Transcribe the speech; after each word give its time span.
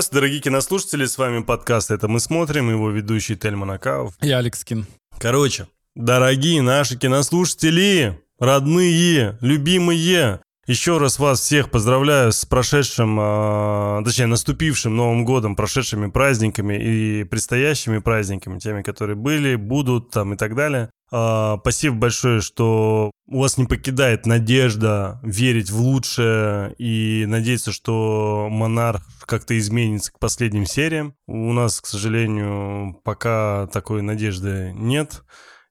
Здравствуйте, 0.00 0.20
дорогие 0.20 0.40
кинослушатели, 0.40 1.04
с 1.04 1.18
вами 1.18 1.42
подкаст 1.42 1.90
«Это 1.90 2.08
мы 2.08 2.20
смотрим», 2.20 2.70
его 2.70 2.88
ведущий 2.88 3.36
Тельман 3.36 3.72
Акаов. 3.72 4.14
Я 4.22 4.38
Алекс 4.38 4.64
Кин. 4.64 4.86
Короче, 5.18 5.66
дорогие 5.94 6.62
наши 6.62 6.96
кинослушатели, 6.96 8.18
родные, 8.38 9.36
любимые, 9.42 10.40
еще 10.66 10.96
раз 10.96 11.18
вас 11.18 11.40
всех 11.40 11.70
поздравляю 11.70 12.32
с 12.32 12.46
прошедшим, 12.46 13.18
э, 13.20 14.02
точнее, 14.02 14.24
наступившим 14.24 14.96
Новым 14.96 15.26
годом, 15.26 15.54
прошедшими 15.54 16.08
праздниками 16.08 16.82
и 16.82 17.24
предстоящими 17.24 17.98
праздниками, 17.98 18.58
теми, 18.58 18.80
которые 18.80 19.16
были, 19.16 19.54
будут 19.56 20.08
там 20.12 20.32
и 20.32 20.36
так 20.38 20.54
далее. 20.54 20.88
Э, 21.12 21.56
спасибо 21.60 21.96
большое, 21.96 22.40
что 22.40 23.10
у 23.26 23.40
вас 23.40 23.58
не 23.58 23.66
покидает 23.66 24.26
надежда 24.26 25.20
верить 25.22 25.70
в 25.70 25.80
лучшее 25.80 26.74
и 26.78 27.24
надеяться, 27.26 27.72
что 27.72 28.48
Монарх 28.50 29.02
как-то 29.26 29.58
изменится 29.58 30.12
к 30.12 30.18
последним 30.18 30.66
сериям. 30.66 31.14
У 31.26 31.52
нас, 31.52 31.80
к 31.80 31.86
сожалению, 31.86 33.00
пока 33.04 33.68
такой 33.72 34.02
надежды 34.02 34.72
нет 34.74 35.24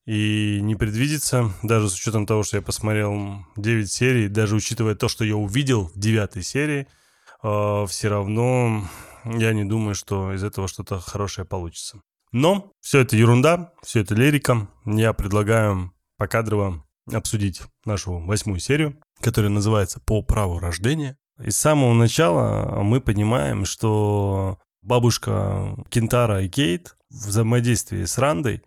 и 0.05 0.59
не 0.62 0.75
предвидится, 0.75 1.51
даже 1.62 1.90
с 1.90 1.95
учетом 1.95 2.26
того, 2.26 2.43
что 2.43 2.57
я 2.57 2.63
посмотрел 2.63 3.45
9 3.57 3.91
серий, 3.91 4.27
даже 4.27 4.55
учитывая 4.55 4.95
то, 4.95 5.07
что 5.07 5.23
я 5.23 5.35
увидел 5.35 5.91
в 5.93 5.99
9 5.99 6.45
серии, 6.45 6.87
э, 7.43 7.85
все 7.87 8.07
равно 8.07 8.87
я 9.26 9.53
не 9.53 9.65
думаю, 9.65 9.95
что 9.95 10.34
из 10.34 10.43
этого 10.43 10.67
что-то 10.67 10.99
хорошее 10.99 11.45
получится. 11.45 12.01
Но 12.31 12.71
все 12.79 12.99
это 12.99 13.15
ерунда, 13.15 13.73
все 13.81 14.01
это 14.01 14.15
лирика. 14.15 14.67
Я 14.85 15.13
предлагаю 15.13 15.91
покадрово 16.17 16.85
обсудить 17.12 17.62
нашу 17.85 18.20
восьмую 18.20 18.59
серию, 18.59 19.01
которая 19.20 19.49
называется 19.49 19.99
«По 19.99 20.21
праву 20.21 20.59
рождения». 20.59 21.17
И 21.43 21.51
с 21.51 21.57
самого 21.57 21.93
начала 21.93 22.81
мы 22.84 23.01
понимаем, 23.01 23.65
что 23.65 24.59
бабушка 24.81 25.76
Кентара 25.89 26.41
и 26.41 26.49
Кейт 26.49 26.95
в 27.09 27.27
взаимодействии 27.27 28.04
с 28.04 28.17
Рандой 28.17 28.63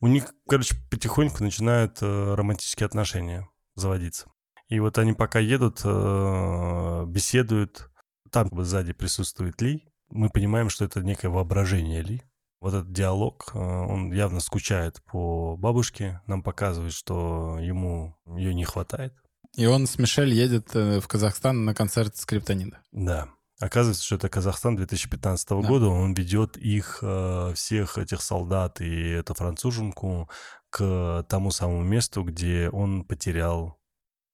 у 0.00 0.06
них, 0.06 0.32
короче, 0.48 0.76
потихоньку 0.90 1.42
начинают 1.42 1.98
э, 2.02 2.34
романтические 2.34 2.86
отношения 2.86 3.48
заводиться. 3.74 4.30
И 4.68 4.78
вот 4.80 4.98
они 4.98 5.12
пока 5.12 5.38
едут, 5.38 5.80
э, 5.84 7.04
беседуют, 7.06 7.90
там 8.30 8.50
сзади 8.64 8.92
присутствует 8.92 9.60
Ли. 9.60 9.88
Мы 10.10 10.30
понимаем, 10.30 10.68
что 10.68 10.84
это 10.84 11.00
некое 11.00 11.28
воображение 11.28 12.02
Ли. 12.02 12.22
Вот 12.60 12.74
этот 12.74 12.92
диалог, 12.92 13.50
э, 13.54 13.58
он 13.58 14.12
явно 14.12 14.40
скучает 14.40 15.02
по 15.04 15.56
бабушке, 15.56 16.20
нам 16.26 16.42
показывает, 16.42 16.92
что 16.92 17.58
ему 17.60 18.16
ее 18.26 18.54
не 18.54 18.64
хватает. 18.64 19.14
И 19.56 19.66
он 19.66 19.86
с 19.86 19.98
Мишель 19.98 20.32
едет 20.32 20.74
в 20.74 21.06
Казахстан 21.06 21.64
на 21.64 21.74
концерт 21.74 22.16
Скриптонида. 22.16 22.80
Да. 22.92 23.28
Оказывается, 23.60 24.04
что 24.04 24.14
это 24.14 24.28
Казахстан 24.28 24.76
2015 24.76 25.48
да. 25.48 25.56
года. 25.56 25.86
Он 25.86 26.14
ведет 26.14 26.56
их, 26.56 27.00
э, 27.02 27.52
всех 27.54 27.98
этих 27.98 28.22
солдат 28.22 28.80
и 28.80 29.10
эту 29.10 29.34
француженку 29.34 30.28
к 30.70 31.24
тому 31.28 31.50
самому 31.50 31.82
месту, 31.82 32.22
где 32.22 32.68
он 32.70 33.04
потерял 33.04 33.78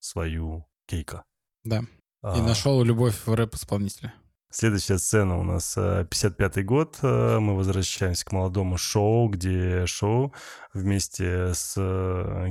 свою 0.01 0.67
Кейка. 0.87 1.25
Да. 1.63 1.85
А... 2.23 2.37
И 2.39 2.43
нашел 2.43 2.83
любовь 2.83 3.17
в 3.27 3.33
рэп-исполнителе. 3.33 4.13
Следующая 4.57 4.99
сцена 4.99 5.37
у 5.37 5.43
нас 5.43 5.77
55-й 5.77 6.61
э, 6.61 6.63
год. 6.63 6.99
Э, 7.03 7.41
мы 7.41 7.57
возвращаемся 7.57 8.25
к 8.25 8.31
молодому 8.31 8.79
шоу, 8.79 9.29
где 9.29 9.85
шоу 9.87 10.33
вместе 10.73 11.53
с 11.53 11.75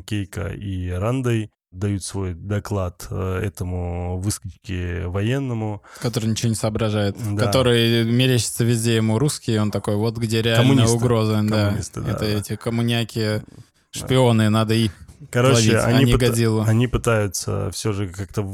Кейка 0.06 0.50
и 0.50 0.90
Рандой 0.90 1.50
дают 1.72 2.04
свой 2.04 2.34
доклад 2.34 3.08
э, 3.10 3.40
этому 3.46 4.20
выскочке 4.20 5.08
военному. 5.08 5.82
Который 6.02 6.26
ничего 6.26 6.50
не 6.50 6.56
соображает. 6.56 7.16
Да. 7.36 7.46
Который 7.46 8.04
мерещится 8.04 8.66
везде 8.66 8.98
ему 8.98 9.18
русский, 9.18 9.58
он 9.58 9.72
такой, 9.72 9.96
вот 9.96 10.18
где 10.18 10.42
реальная 10.42 10.72
Коммунисты. 10.72 10.98
угроза. 10.98 11.42
Да. 11.44 11.72
да. 11.72 12.02
Это 12.02 12.20
да. 12.20 12.26
эти 12.26 12.58
коммуняки, 12.58 13.42
шпионы, 13.92 14.44
да. 14.44 14.50
надо 14.50 14.74
их 14.74 14.92
Короче, 15.32 15.56
ловить, 15.56 15.86
они, 15.86 16.12
а 16.12 16.18
пыта- 16.18 16.66
они 16.68 16.88
пытаются 16.88 17.72
все 17.72 17.94
же 17.94 18.10
как-то 18.10 18.46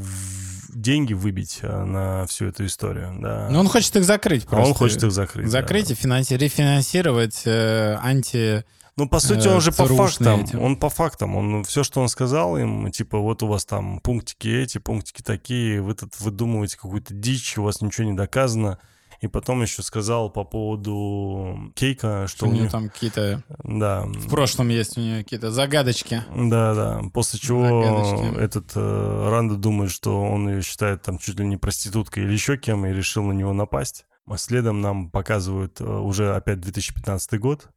деньги 0.74 1.12
выбить 1.12 1.58
э, 1.62 1.84
на 1.84 2.26
всю 2.26 2.46
эту 2.46 2.66
историю. 2.66 3.16
Да. 3.20 3.48
Но 3.50 3.60
он 3.60 3.68
хочет 3.68 3.94
их 3.96 4.04
закрыть 4.04 4.46
просто. 4.46 4.64
А 4.64 4.68
он 4.68 4.74
хочет 4.74 5.02
их 5.02 5.12
закрыть. 5.12 5.48
Закрыть 5.48 5.88
да. 5.88 5.94
и 5.94 5.96
финанси- 5.96 6.36
рефинансировать 6.36 7.42
э, 7.44 7.96
анти 8.02 8.64
ну, 8.96 9.08
по 9.08 9.18
сути, 9.18 9.48
он 9.48 9.62
же 9.62 9.72
по 9.72 9.86
фактам, 9.86 10.42
этим. 10.42 10.60
он 10.60 10.76
по 10.76 10.90
фактам, 10.90 11.34
он 11.34 11.64
все, 11.64 11.82
что 11.82 12.02
он 12.02 12.08
сказал 12.10 12.58
им, 12.58 12.90
типа, 12.90 13.18
вот 13.18 13.42
у 13.42 13.46
вас 13.46 13.64
там 13.64 13.98
пунктики 14.00 14.48
эти, 14.48 14.76
пунктики 14.76 15.22
такие, 15.22 15.80
вы 15.80 15.94
тут 15.94 16.20
выдумываете 16.20 16.76
какую-то 16.76 17.14
дичь, 17.14 17.56
у 17.56 17.62
вас 17.62 17.80
ничего 17.80 18.08
не 18.08 18.14
доказано. 18.14 18.78
И 19.20 19.28
потом 19.28 19.62
еще 19.62 19.82
сказал 19.82 20.30
по 20.30 20.44
поводу 20.44 21.72
Кейка, 21.74 22.26
что, 22.26 22.36
что 22.38 22.46
у 22.46 22.52
нее 22.52 22.70
там 22.70 22.88
какие-то... 22.88 23.42
Да. 23.64 24.04
В 24.06 24.28
прошлом 24.28 24.70
есть 24.70 24.96
у 24.96 25.00
нее 25.00 25.22
какие-то 25.22 25.50
загадочки. 25.50 26.24
Да, 26.34 26.74
да. 26.74 27.02
После 27.12 27.38
чего 27.38 27.82
загадочки. 27.82 28.40
этот 28.40 28.72
э, 28.74 29.28
Ранда 29.30 29.56
думает, 29.56 29.90
что 29.90 30.22
он 30.22 30.48
ее 30.48 30.62
считает 30.62 31.02
там 31.02 31.18
чуть 31.18 31.38
ли 31.38 31.46
не 31.46 31.58
проституткой 31.58 32.24
или 32.24 32.32
еще 32.32 32.56
кем, 32.56 32.86
и 32.86 32.92
решил 32.92 33.24
на 33.24 33.32
него 33.32 33.52
напасть. 33.52 34.06
А 34.26 34.38
следом 34.38 34.80
нам 34.80 35.10
показывают 35.10 35.80
э, 35.80 35.84
уже 35.84 36.34
опять 36.34 36.60
2015 36.60 37.38
год, 37.38 37.68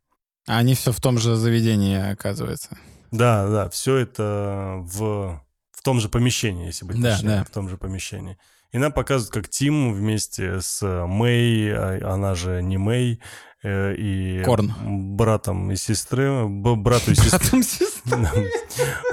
а 0.47 0.57
они 0.57 0.75
все 0.75 0.91
в 0.91 0.99
том 0.99 1.17
же 1.17 1.35
заведении, 1.35 2.11
оказывается. 2.11 2.77
Да, 3.11 3.47
да, 3.47 3.69
все 3.69 3.97
это 3.97 4.79
в, 4.81 5.41
в 5.71 5.81
том 5.83 5.99
же 5.99 6.09
помещении, 6.09 6.65
если 6.65 6.85
быть 6.85 6.99
да, 6.99 7.13
точнее, 7.13 7.29
да. 7.29 7.43
в 7.43 7.49
том 7.49 7.69
же 7.69 7.77
помещении. 7.77 8.37
И 8.73 8.79
нам 8.79 8.91
показывают, 8.91 9.31
как 9.31 9.49
Тим 9.49 9.93
вместе 9.93 10.59
с 10.59 10.81
Мэй, 10.83 11.71
а, 11.71 12.13
она 12.13 12.33
же 12.33 12.61
не 12.63 12.77
Мэй, 12.77 13.21
э, 13.61 13.93
и 13.95 14.43
Корн. 14.43 14.73
братом 15.15 15.71
и 15.71 15.75
сестры, 15.75 16.47
брату 16.47 17.11
и 17.11 17.15
сестре, 17.15 17.61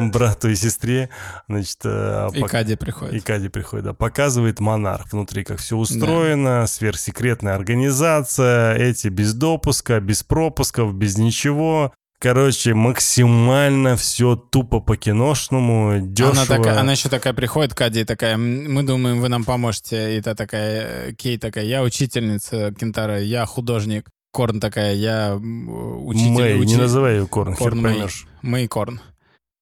брату 0.00 0.48
и 0.48 0.54
сестре, 0.54 1.10
значит, 1.47 1.78
э, 1.84 2.28
и 2.34 2.43
Кади 2.43 2.76
приходит. 2.76 3.15
И 3.15 3.21
Кади 3.21 3.48
приходит, 3.48 3.84
да, 3.84 3.93
показывает 3.93 4.60
монарх 4.60 5.12
внутри, 5.12 5.44
как 5.44 5.59
все 5.59 5.77
устроено, 5.77 6.60
да. 6.60 6.66
сверхсекретная 6.66 7.54
организация, 7.54 8.77
эти 8.77 9.09
без 9.09 9.34
допуска, 9.34 10.00
без 10.00 10.22
пропусков, 10.22 10.94
без 10.94 11.19
ничего. 11.19 11.92
Короче, 12.21 12.75
максимально 12.75 13.97
все 13.97 14.37
тупо 14.37 14.81
по-киношному, 14.81 16.01
дешево. 16.07 16.33
Она, 16.33 16.45
такая, 16.45 16.79
она 16.79 16.93
еще 16.93 17.09
такая 17.09 17.33
приходит, 17.33 17.73
Кади, 17.73 18.05
такая, 18.05 18.37
мы 18.37 18.83
думаем, 18.83 19.23
вы 19.23 19.31
нам 19.31 19.43
поможете. 19.43 20.19
И 20.19 20.21
та 20.21 20.35
такая, 20.35 21.15
Кей 21.15 21.39
такая, 21.39 21.65
я 21.65 21.83
учительница 21.83 22.75
Кентара, 22.79 23.23
я 23.23 23.47
художник. 23.47 24.07
Корн 24.33 24.61
такая, 24.61 24.95
я 24.97 25.35
учитель. 25.35 26.31
Мэй, 26.31 26.57
учитель. 26.57 26.77
не 26.77 26.83
называй 26.83 27.15
ее 27.15 27.27
Корн, 27.27 27.57
Корн 27.57 27.81
Мэй. 27.81 28.03
Мэй 28.43 28.69
Корн. 28.69 29.01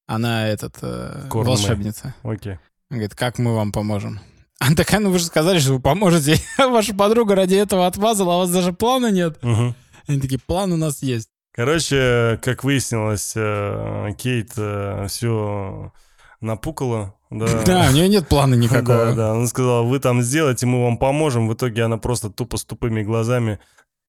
Она 0.05 0.49
этот, 0.49 0.75
э, 0.81 1.27
Корн 1.29 1.47
волшебница. 1.47 2.13
Мэй. 2.23 2.35
Окей. 2.35 2.53
Она 2.89 2.97
говорит, 2.97 3.15
как 3.15 3.39
мы 3.39 3.55
вам 3.55 3.71
поможем? 3.71 4.19
Она 4.59 4.75
такая, 4.75 4.99
ну 4.99 5.11
вы 5.11 5.19
же 5.19 5.25
сказали, 5.25 5.59
что 5.59 5.75
вы 5.75 5.79
поможете. 5.79 6.35
Ваша 6.57 6.93
подруга 6.93 7.35
ради 7.35 7.55
этого 7.55 7.87
отмазала, 7.87 8.33
а 8.33 8.35
у 8.35 8.39
вас 8.39 8.51
даже 8.51 8.73
плана 8.73 9.11
нет. 9.11 9.37
Угу. 9.41 9.75
Они 10.07 10.19
такие, 10.19 10.39
план 10.45 10.73
у 10.73 10.77
нас 10.77 11.01
есть. 11.01 11.29
Короче, 11.59 12.39
как 12.41 12.63
выяснилось, 12.63 13.33
э, 13.35 14.13
Кейт 14.17 14.53
э, 14.55 15.07
все 15.09 15.91
напукала. 16.39 17.15
Да. 17.29 17.47
да, 17.65 17.87
у 17.89 17.93
нее 17.93 18.07
нет 18.07 18.29
плана 18.29 18.55
никакого. 18.55 19.07
Да, 19.07 19.13
да, 19.13 19.31
она 19.31 19.45
сказала, 19.45 19.81
вы 19.81 19.99
там 19.99 20.21
сделайте, 20.21 20.65
мы 20.65 20.81
вам 20.81 20.97
поможем. 20.97 21.49
В 21.49 21.53
итоге 21.53 21.83
она 21.83 21.97
просто 21.97 22.29
тупо 22.29 22.55
с 22.55 22.63
тупыми 22.63 23.03
глазами 23.03 23.59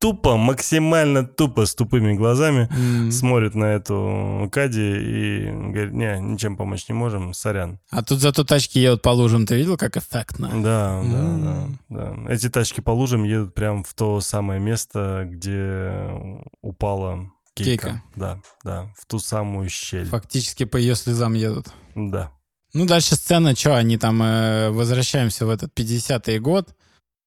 тупо, 0.00 0.36
максимально 0.36 1.24
тупо 1.24 1.66
с 1.66 1.74
тупыми 1.74 2.14
глазами 2.14 2.68
mm. 2.72 3.10
смотрит 3.10 3.54
на 3.54 3.66
эту 3.66 4.48
Кади 4.50 4.80
и 4.80 5.50
говорит, 5.50 5.92
не, 5.92 6.18
ничем 6.20 6.56
помочь 6.56 6.88
не 6.88 6.94
можем, 6.94 7.34
сорян. 7.34 7.78
А 7.90 8.02
тут 8.02 8.18
зато 8.18 8.44
тачки 8.44 8.78
едут 8.78 9.02
по 9.02 9.10
лужам, 9.10 9.46
ты 9.46 9.56
видел, 9.56 9.76
как 9.76 9.96
эффектно? 9.96 10.48
Да, 10.62 11.02
mm. 11.02 11.12
да, 11.12 11.68
да, 11.90 12.14
да. 12.14 12.32
Эти 12.32 12.48
тачки 12.48 12.80
по 12.80 12.92
лужам 12.92 13.24
едут 13.24 13.54
прямо 13.54 13.84
в 13.84 13.92
то 13.92 14.20
самое 14.20 14.58
место, 14.58 15.28
где 15.30 15.92
упала 16.62 17.30
Кейка. 17.64 17.86
Кейка. 17.86 18.02
Да, 18.16 18.40
да, 18.64 18.92
в 18.98 19.06
ту 19.06 19.18
самую 19.18 19.68
щель. 19.68 20.06
Фактически 20.06 20.64
по 20.64 20.76
ее 20.76 20.94
слезам 20.94 21.34
едут. 21.34 21.68
Да. 21.94 22.32
Ну, 22.72 22.86
дальше 22.86 23.16
сцена, 23.16 23.56
что, 23.56 23.76
они 23.76 23.98
там, 23.98 24.22
э, 24.22 24.70
возвращаемся 24.70 25.44
в 25.44 25.50
этот 25.50 25.72
50-й 25.74 26.38
год, 26.38 26.74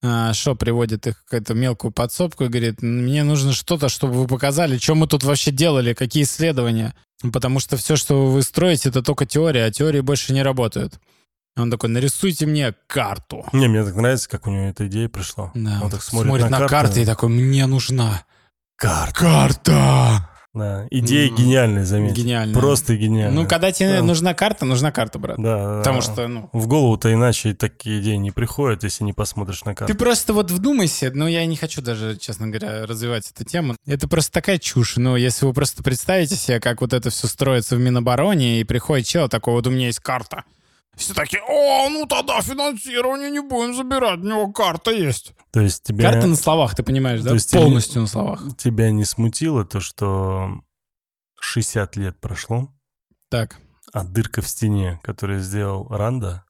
а, 0.06 0.34
Шо 0.34 0.54
приводит 0.54 1.06
их 1.06 1.18
в 1.18 1.24
какую-то 1.24 1.54
мелкую 1.54 1.90
подсобку 1.90 2.44
и 2.44 2.48
говорит, 2.48 2.82
мне 2.82 3.24
нужно 3.24 3.52
что-то, 3.52 3.88
чтобы 3.88 4.14
вы 4.14 4.26
показали, 4.26 4.76
что 4.76 4.94
мы 4.94 5.06
тут 5.06 5.24
вообще 5.24 5.50
делали, 5.50 5.94
какие 5.94 6.24
исследования. 6.24 6.94
Потому 7.32 7.58
что 7.58 7.78
все, 7.78 7.96
что 7.96 8.26
вы 8.26 8.42
строите, 8.42 8.90
это 8.90 9.02
только 9.02 9.24
теория, 9.24 9.64
а 9.64 9.70
теории 9.70 10.00
больше 10.00 10.34
не 10.34 10.42
работают. 10.42 11.00
Он 11.56 11.70
такой, 11.70 11.88
нарисуйте 11.88 12.44
мне 12.44 12.74
карту. 12.86 13.46
Не, 13.52 13.68
мне 13.68 13.82
так 13.82 13.94
нравится, 13.94 14.28
как 14.28 14.46
у 14.46 14.50
него 14.50 14.64
эта 14.64 14.86
идея 14.88 15.08
пришла. 15.08 15.52
Да, 15.54 15.80
он 15.82 15.90
так 15.90 16.02
смотрит, 16.02 16.28
смотрит 16.28 16.50
на, 16.50 16.58
на 16.58 16.68
карту 16.68 17.00
и 17.00 17.06
такой, 17.06 17.30
мне 17.30 17.66
нужна 17.66 18.24
карта. 18.76 19.14
Карта! 19.14 20.30
Да, 20.54 20.86
идея 20.92 21.30
М, 21.30 21.34
гениальная, 21.34 21.84
заметь. 21.84 22.12
Гениально. 22.14 22.54
Просто 22.56 22.94
гениальная. 22.94 23.42
Ну, 23.42 23.48
когда 23.48 23.72
тебе 23.72 23.96
Да. 23.96 24.02
нужна 24.04 24.34
карта, 24.34 24.64
нужна 24.64 24.92
карта, 24.92 25.18
брат. 25.18 25.36
Да, 25.36 25.78
Потому 25.78 25.96
да. 25.98 26.02
что, 26.02 26.28
ну... 26.28 26.48
В 26.52 26.68
голову-то 26.68 27.12
иначе 27.12 27.54
такие 27.54 28.00
идеи 28.00 28.14
не 28.14 28.30
приходят, 28.30 28.84
если 28.84 29.02
не 29.02 29.12
посмотришь 29.12 29.64
на 29.64 29.74
карту. 29.74 29.92
Ты 29.92 29.98
просто 29.98 30.32
вот 30.32 30.52
вдумайся, 30.52 31.10
ну 31.12 31.26
я 31.26 31.44
не 31.46 31.56
хочу 31.56 31.82
даже, 31.82 32.16
честно 32.18 32.46
говоря, 32.46 32.86
развивать 32.86 33.28
эту 33.34 33.42
тему. 33.44 33.74
Это 33.84 34.06
просто 34.06 34.30
такая 34.30 34.58
чушь. 34.58 34.96
Но 34.96 35.16
если 35.16 35.44
вы 35.44 35.52
просто 35.54 35.82
представите 35.82 36.36
себе, 36.36 36.60
как 36.60 36.82
вот 36.82 36.92
это 36.92 37.10
все 37.10 37.26
строится 37.26 37.74
в 37.74 37.80
Минобороне, 37.80 38.60
и 38.60 38.64
приходит 38.64 39.08
чел 39.08 39.28
такой, 39.28 39.54
вот 39.54 39.66
у 39.66 39.70
меня 39.70 39.86
есть 39.86 39.98
карта. 39.98 40.44
Все 40.96 41.12
такие, 41.14 41.42
о, 41.42 41.88
ну 41.90 42.06
тогда 42.06 42.40
финансирование 42.40 43.30
не 43.30 43.40
будем 43.40 43.74
забирать, 43.74 44.20
у 44.20 44.24
него 44.24 44.52
карта 44.52 44.90
есть. 44.90 45.32
То 45.50 45.60
есть 45.60 45.82
тебя, 45.82 46.10
Карта 46.12 46.26
на 46.28 46.36
словах, 46.36 46.74
ты 46.74 46.82
понимаешь, 46.82 47.20
да? 47.22 47.30
То 47.30 47.34
есть 47.34 47.50
тебе- 47.50 47.60
Полностью 47.62 48.02
на 48.02 48.06
словах. 48.06 48.42
тебя 48.56 48.90
не 48.90 49.04
смутило 49.04 49.64
то, 49.64 49.80
что 49.80 50.60
60 51.40 51.96
лет 51.96 52.20
прошло, 52.20 52.68
Так. 53.28 53.56
а 53.92 54.04
дырка 54.04 54.40
в 54.42 54.48
стене, 54.48 55.00
которую 55.02 55.40
сделал 55.40 55.86
Ранда, 55.88 56.44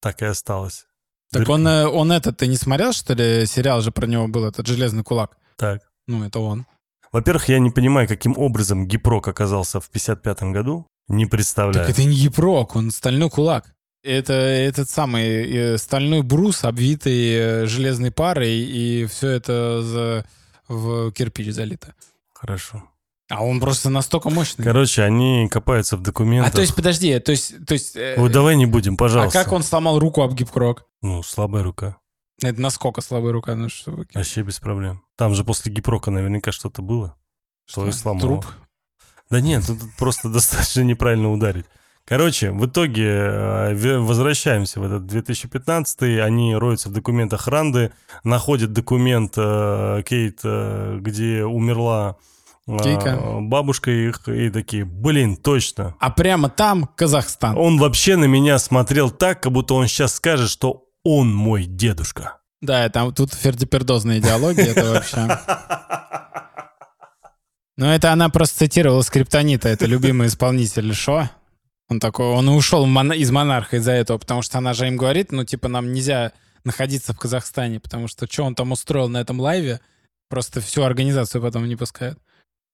так 0.00 0.22
и 0.22 0.26
осталась. 0.26 0.86
Так 1.30 1.40
Дырка. 1.42 1.50
он, 1.52 1.66
э, 1.66 1.86
он 1.86 2.12
этот, 2.12 2.36
ты 2.38 2.46
не 2.46 2.56
смотрел, 2.56 2.92
что 2.92 3.14
ли, 3.14 3.46
сериал 3.46 3.80
же 3.80 3.90
про 3.90 4.06
него 4.06 4.28
был, 4.28 4.44
этот 4.44 4.66
«Железный 4.66 5.02
кулак»? 5.04 5.36
Так. 5.56 5.80
Ну, 6.06 6.24
это 6.24 6.40
он. 6.40 6.66
Во-первых, 7.10 7.48
я 7.48 7.58
не 7.58 7.70
понимаю, 7.70 8.08
каким 8.08 8.36
образом 8.36 8.86
Гипрок 8.86 9.28
оказался 9.28 9.80
в 9.80 9.88
55 9.90 10.52
году. 10.52 10.86
Не 11.08 11.26
представляю. 11.26 11.86
Так 11.86 11.90
это 11.96 12.04
не 12.04 12.14
Епрок, 12.14 12.74
он 12.76 12.90
стальной 12.90 13.30
кулак. 13.30 13.74
Это 14.02 14.32
этот 14.32 14.90
самый 14.90 15.24
э, 15.24 15.78
стальной 15.78 16.22
брус, 16.22 16.64
обвитый 16.64 17.34
э, 17.34 17.66
железной 17.66 18.10
парой, 18.10 18.58
и 18.58 19.06
все 19.06 19.28
это 19.28 19.82
за- 19.82 20.26
в 20.68 21.12
кирпич 21.12 21.52
залито. 21.52 21.94
Хорошо. 22.34 22.82
А 23.28 23.44
он 23.44 23.60
просто 23.60 23.88
настолько 23.88 24.28
мощный. 24.28 24.64
Короче, 24.64 25.02
они 25.02 25.48
копаются 25.48 25.96
в 25.96 26.00
а 26.00 26.02
документах. 26.02 26.52
то 26.52 26.60
есть, 26.60 26.74
подожди, 26.74 27.18
то 27.18 27.32
есть... 27.32 27.64
То 27.64 27.74
есть 27.74 27.96
э, 27.96 28.16
Ой, 28.18 28.28
давай 28.28 28.56
не 28.56 28.66
будем, 28.66 28.94
а 28.94 28.96
пожалуйста. 28.96 29.42
как 29.42 29.52
он 29.52 29.62
сломал 29.62 29.98
руку 29.98 30.22
об 30.22 30.34
гипкрок? 30.34 30.86
Ну, 31.00 31.22
слабая 31.22 31.62
рука. 31.62 31.96
Это 32.42 32.60
насколько 32.60 33.00
слабая 33.00 33.32
рука? 33.32 33.54
Ну, 33.54 33.68
что 33.68 34.04
Вообще 34.14 34.42
без 34.42 34.58
проблем. 34.58 35.02
Там 35.16 35.34
же 35.34 35.44
после 35.44 35.72
гипрока 35.72 36.10
наверняка 36.10 36.50
что-то 36.52 36.82
было. 36.82 37.16
Что 37.66 37.86
и 37.86 37.92
сломало. 37.92 38.20
Труп? 38.20 38.46
Да 39.30 39.40
нет, 39.40 39.66
тут 39.66 39.78
просто 39.96 40.28
достаточно 40.32 40.82
неправильно 40.82 41.30
ударить. 41.30 41.66
Короче, 42.04 42.50
в 42.50 42.66
итоге 42.66 43.06
э, 43.06 43.98
возвращаемся 43.98 44.80
в 44.80 44.84
этот 44.84 45.06
2015 45.06 46.02
они 46.20 46.56
роются 46.56 46.88
в 46.88 46.92
документах 46.92 47.46
Ранды, 47.46 47.92
находят 48.24 48.72
документ 48.72 49.34
э, 49.36 50.02
Кейт, 50.04 50.40
э, 50.42 50.98
где 51.00 51.44
умерла 51.44 52.16
э, 52.66 52.76
Кейка. 52.82 53.38
бабушка 53.40 53.92
их, 53.92 54.28
и 54.28 54.50
такие, 54.50 54.84
блин, 54.84 55.36
точно. 55.36 55.94
А 56.00 56.10
прямо 56.10 56.48
там 56.48 56.88
Казахстан. 56.96 57.56
Он 57.56 57.78
вообще 57.78 58.16
на 58.16 58.24
меня 58.24 58.58
смотрел 58.58 59.10
так, 59.10 59.40
как 59.40 59.52
будто 59.52 59.74
он 59.74 59.86
сейчас 59.86 60.14
скажет, 60.14 60.50
что 60.50 60.84
он 61.04 61.32
мой 61.32 61.64
дедушка. 61.66 62.38
Да, 62.60 62.88
там 62.88 63.14
тут 63.14 63.32
фердипердозная 63.32 64.18
идеология, 64.18 64.66
это 64.66 64.90
вообще... 64.90 65.38
Ну, 67.78 67.86
это 67.86 68.12
она 68.12 68.28
просто 68.28 68.58
цитировала 68.58 69.00
Скриптонита, 69.00 69.68
это 69.70 69.86
любимый 69.86 70.26
исполнитель 70.26 70.92
Шо. 70.94 71.30
Он 71.92 72.00
такой, 72.00 72.24
он 72.24 72.48
и 72.48 72.52
ушел 72.52 72.86
из 72.86 73.30
монарха 73.30 73.76
из-за 73.76 73.92
этого, 73.92 74.16
потому 74.16 74.40
что 74.40 74.56
она 74.56 74.72
же 74.72 74.88
им 74.88 74.96
говорит, 74.96 75.30
ну, 75.30 75.44
типа, 75.44 75.68
нам 75.68 75.92
нельзя 75.92 76.32
находиться 76.64 77.12
в 77.12 77.18
Казахстане, 77.18 77.80
потому 77.80 78.08
что 78.08 78.26
что 78.26 78.44
он 78.44 78.54
там 78.54 78.72
устроил 78.72 79.10
на 79.10 79.18
этом 79.18 79.38
лайве, 79.38 79.80
просто 80.30 80.62
всю 80.62 80.84
организацию 80.84 81.42
потом 81.42 81.68
не 81.68 81.76
пускают. 81.76 82.18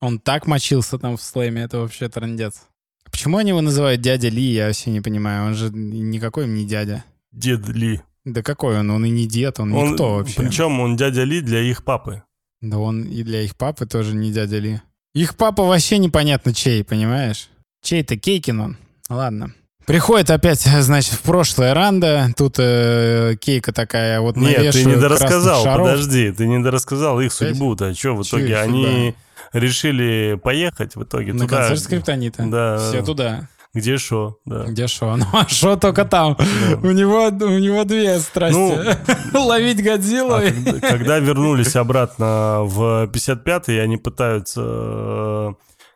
Он 0.00 0.20
так 0.20 0.46
мочился 0.46 0.98
там 0.98 1.16
в 1.16 1.22
слэме, 1.22 1.62
это 1.62 1.78
вообще 1.78 2.08
трындец. 2.08 2.62
Почему 3.10 3.38
они 3.38 3.48
его 3.50 3.60
называют 3.60 4.00
дядя 4.00 4.28
Ли, 4.28 4.52
я 4.52 4.66
вообще 4.68 4.90
не 4.90 5.00
понимаю. 5.00 5.46
Он 5.46 5.54
же 5.54 5.70
никакой 5.70 6.44
им 6.44 6.54
не 6.54 6.64
дядя. 6.64 7.02
Дед 7.32 7.66
Ли. 7.68 8.00
Да 8.24 8.42
какой 8.44 8.78
он? 8.78 8.88
Он 8.90 9.04
и 9.04 9.10
не 9.10 9.26
дед, 9.26 9.58
он, 9.58 9.72
Он- 9.72 9.90
никто 9.90 10.14
вообще. 10.14 10.36
Причем 10.36 10.78
он 10.78 10.96
дядя 10.96 11.24
Ли 11.24 11.40
для 11.40 11.60
их 11.60 11.82
папы. 11.82 12.22
Да 12.60 12.78
он 12.78 13.02
и 13.02 13.24
для 13.24 13.42
их 13.42 13.56
папы 13.56 13.86
тоже 13.86 14.14
не 14.14 14.30
дядя 14.30 14.58
Ли. 14.58 14.80
Их 15.12 15.36
папа 15.36 15.64
вообще 15.64 15.98
непонятно 15.98 16.54
чей, 16.54 16.84
понимаешь? 16.84 17.48
Чей-то 17.82 18.16
Кейкин 18.16 18.60
он. 18.60 18.76
Ладно. 19.08 19.52
Приходит 19.86 20.28
опять, 20.30 20.60
значит, 20.60 21.14
в 21.14 21.22
прошлое 21.22 21.72
Ранда. 21.72 22.28
Тут 22.36 22.56
э, 22.58 23.36
Кейка 23.40 23.72
такая 23.72 24.20
вот 24.20 24.36
Нет, 24.36 24.72
ты 24.72 24.84
не 24.84 24.96
дорассказал, 24.96 25.64
подожди, 25.64 26.30
ты 26.30 26.46
не 26.46 26.62
дорассказал 26.62 27.18
их 27.20 27.32
судьбу-то. 27.32 27.94
Что 27.94 28.14
в 28.14 28.22
итоге? 28.22 28.50
их 28.50 28.58
Они 28.58 29.14
решили 29.54 30.38
поехать 30.42 30.94
в 30.94 31.04
итоге 31.04 31.32
На 31.32 31.46
туда, 31.46 31.56
концерт 31.56 31.80
Скриптонита. 31.80 32.44
Да. 32.46 32.76
Все 32.78 33.02
туда. 33.02 33.48
где 33.72 33.96
шо, 33.96 34.36
да. 34.44 34.64
Где 34.64 34.86
шо? 34.88 35.16
Ну 35.16 35.24
а 35.32 35.48
шо 35.48 35.76
только 35.76 36.04
там? 36.04 36.36
У 36.82 36.90
него, 36.90 37.28
у 37.28 37.58
него 37.58 37.84
две 37.84 38.18
страсти. 38.18 39.34
Ловить 39.34 39.82
Годзиллу. 39.82 40.28
Ну, 40.28 40.36
А 40.36 40.40
когда, 40.50 40.80
когда 40.80 41.18
вернулись 41.18 41.76
обратно 41.76 42.60
в 42.64 43.08
55-й, 43.10 43.80
они 43.82 43.96
пытаются, 43.96 44.60
э, 44.62 45.54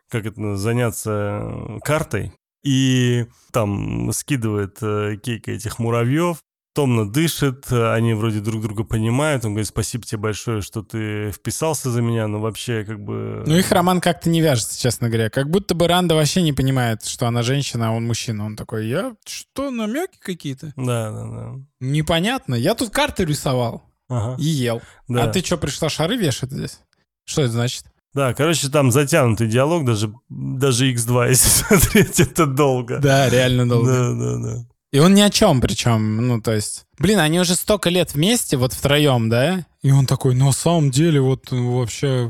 как 0.09 0.25
это, 0.25 0.57
заняться 0.57 1.11
э, 1.43 1.79
картой. 1.83 2.33
И 2.63 3.25
там 3.51 4.11
скидывает 4.13 4.77
э, 4.81 5.17
Кейка 5.21 5.51
этих 5.51 5.79
муравьев, 5.79 6.37
томно 6.73 7.09
дышит, 7.09 7.71
э, 7.71 7.93
они 7.93 8.13
вроде 8.13 8.39
друг 8.39 8.61
друга 8.61 8.83
понимают. 8.83 9.45
Он 9.45 9.51
говорит, 9.51 9.67
спасибо 9.67 10.05
тебе 10.05 10.19
большое, 10.19 10.61
что 10.61 10.81
ты 10.81 11.31
вписался 11.31 11.89
за 11.91 12.01
меня, 12.01 12.27
но 12.27 12.39
вообще 12.39 12.83
как 12.83 12.99
бы... 12.99 13.43
Ну, 13.45 13.55
их 13.57 13.71
роман 13.71 14.01
как-то 14.01 14.29
не 14.29 14.41
вяжется, 14.41 14.79
честно 14.79 15.09
говоря. 15.09 15.29
Как 15.29 15.49
будто 15.49 15.75
бы 15.75 15.87
Ранда 15.87 16.15
вообще 16.15 16.41
не 16.41 16.53
понимает, 16.53 17.05
что 17.05 17.27
она 17.27 17.43
женщина, 17.43 17.89
а 17.89 17.91
он 17.91 18.05
мужчина. 18.05 18.45
Он 18.45 18.55
такой, 18.55 18.87
я 18.87 19.15
что, 19.25 19.69
намеки 19.69 20.17
какие-то? 20.19 20.73
Да, 20.75 21.11
да, 21.11 21.25
да. 21.27 21.53
Непонятно. 21.79 22.55
Я 22.55 22.75
тут 22.75 22.89
карты 22.89 23.25
рисовал 23.25 23.83
Ага, 24.09 24.41
и 24.41 24.45
ел. 24.45 24.81
да. 25.07 25.25
А 25.25 25.27
ты 25.27 25.41
что, 25.43 25.57
пришла 25.57 25.89
шары 25.89 26.17
вешать 26.17 26.51
здесь? 26.51 26.79
Что 27.25 27.43
это 27.43 27.51
значит? 27.51 27.85
Да, 28.13 28.33
короче, 28.33 28.69
там 28.69 28.91
затянутый 28.91 29.47
диалог, 29.47 29.85
даже, 29.85 30.13
даже 30.29 30.91
X2, 30.93 31.27
если 31.29 31.49
смотреть, 31.49 32.19
это 32.19 32.45
долго. 32.45 32.99
Да, 32.99 33.29
реально 33.29 33.67
долго. 33.67 33.91
Да, 33.91 34.13
да, 34.13 34.37
да. 34.37 34.65
И 34.91 34.99
он 34.99 35.15
ни 35.15 35.21
о 35.21 35.31
чем 35.31 35.59
причем, 35.59 36.27
ну, 36.27 36.39
то 36.39 36.53
есть... 36.53 36.85
Блин, 36.99 37.17
они 37.17 37.39
уже 37.39 37.55
столько 37.55 37.89
лет 37.89 38.13
вместе, 38.13 38.57
вот 38.57 38.73
втроем, 38.73 39.27
да? 39.27 39.65
И 39.81 39.91
он 39.91 40.05
такой, 40.05 40.35
на 40.35 40.51
самом 40.51 40.91
деле, 40.91 41.19
вот 41.19 41.51
э, 41.51 41.55
вообще 41.55 42.29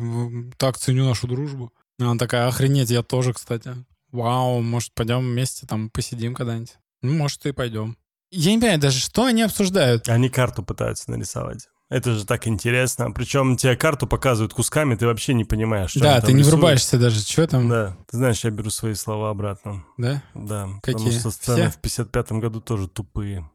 так 0.58 0.78
ценю 0.78 1.04
нашу 1.04 1.28
дружбу. 1.28 1.74
И 2.00 2.04
она 2.04 2.18
такая, 2.18 2.48
охренеть, 2.48 2.90
я 2.90 3.04
тоже, 3.04 3.34
кстати. 3.34 3.76
Вау, 4.14 4.62
может, 4.62 4.94
пойдем 4.94 5.20
вместе 5.20 5.68
там 5.68 5.90
посидим 5.90 6.34
когда-нибудь? 6.34 6.78
Ну, 7.02 7.14
может, 7.14 7.46
и 7.46 7.52
пойдем. 7.52 7.98
Я 8.32 8.52
не 8.52 8.60
понимаю 8.60 8.80
даже, 8.80 9.00
что 9.00 9.26
они 9.26 9.42
обсуждают. 9.42 10.08
Они 10.08 10.30
карту 10.30 10.64
пытаются 10.64 11.12
нарисовать. 11.12 11.68
Это 11.94 12.14
же 12.16 12.26
так 12.26 12.48
интересно. 12.48 13.12
Причем 13.12 13.56
тебе 13.56 13.76
карту 13.76 14.08
показывают 14.08 14.52
кусками, 14.54 14.96
ты 14.96 15.06
вообще 15.06 15.36
не 15.36 15.46
понимаешь, 15.46 15.92
что 15.92 16.00
да, 16.00 16.22
ты 16.22 16.34
не 16.34 16.40
рисуют. 16.40 16.56
врубаешься 16.56 16.98
даже, 16.98 17.20
что 17.22 17.46
там, 17.46 17.70
да? 17.70 17.90
Да, 17.90 17.98
ты 18.10 18.18
знаешь, 18.18 18.44
я 18.44 18.50
беру 18.50 18.72
свои 18.72 18.96
слова 18.96 19.30
обратно. 19.30 19.86
Да, 19.98 20.24
потому 20.34 20.80
Какие? 20.82 21.12
что 21.12 21.30
сцены 21.30 21.70
Все? 21.70 22.00
в 22.00 22.08
55-м 22.10 22.40
году 22.40 22.62
тоже 22.62 22.88
тупые. 22.88 23.48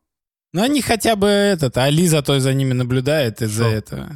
Ну, 0.53 0.63
они 0.63 0.83
хотя 0.83 1.17
бы 1.17 1.27
этот, 1.27 1.77
а 1.79 1.91
Ли 1.91 2.07
зато 2.07 2.39
за 2.39 2.55
ними 2.55 2.75
наблюдает 2.75 3.43
из-за 3.43 3.65
этого. 3.67 4.09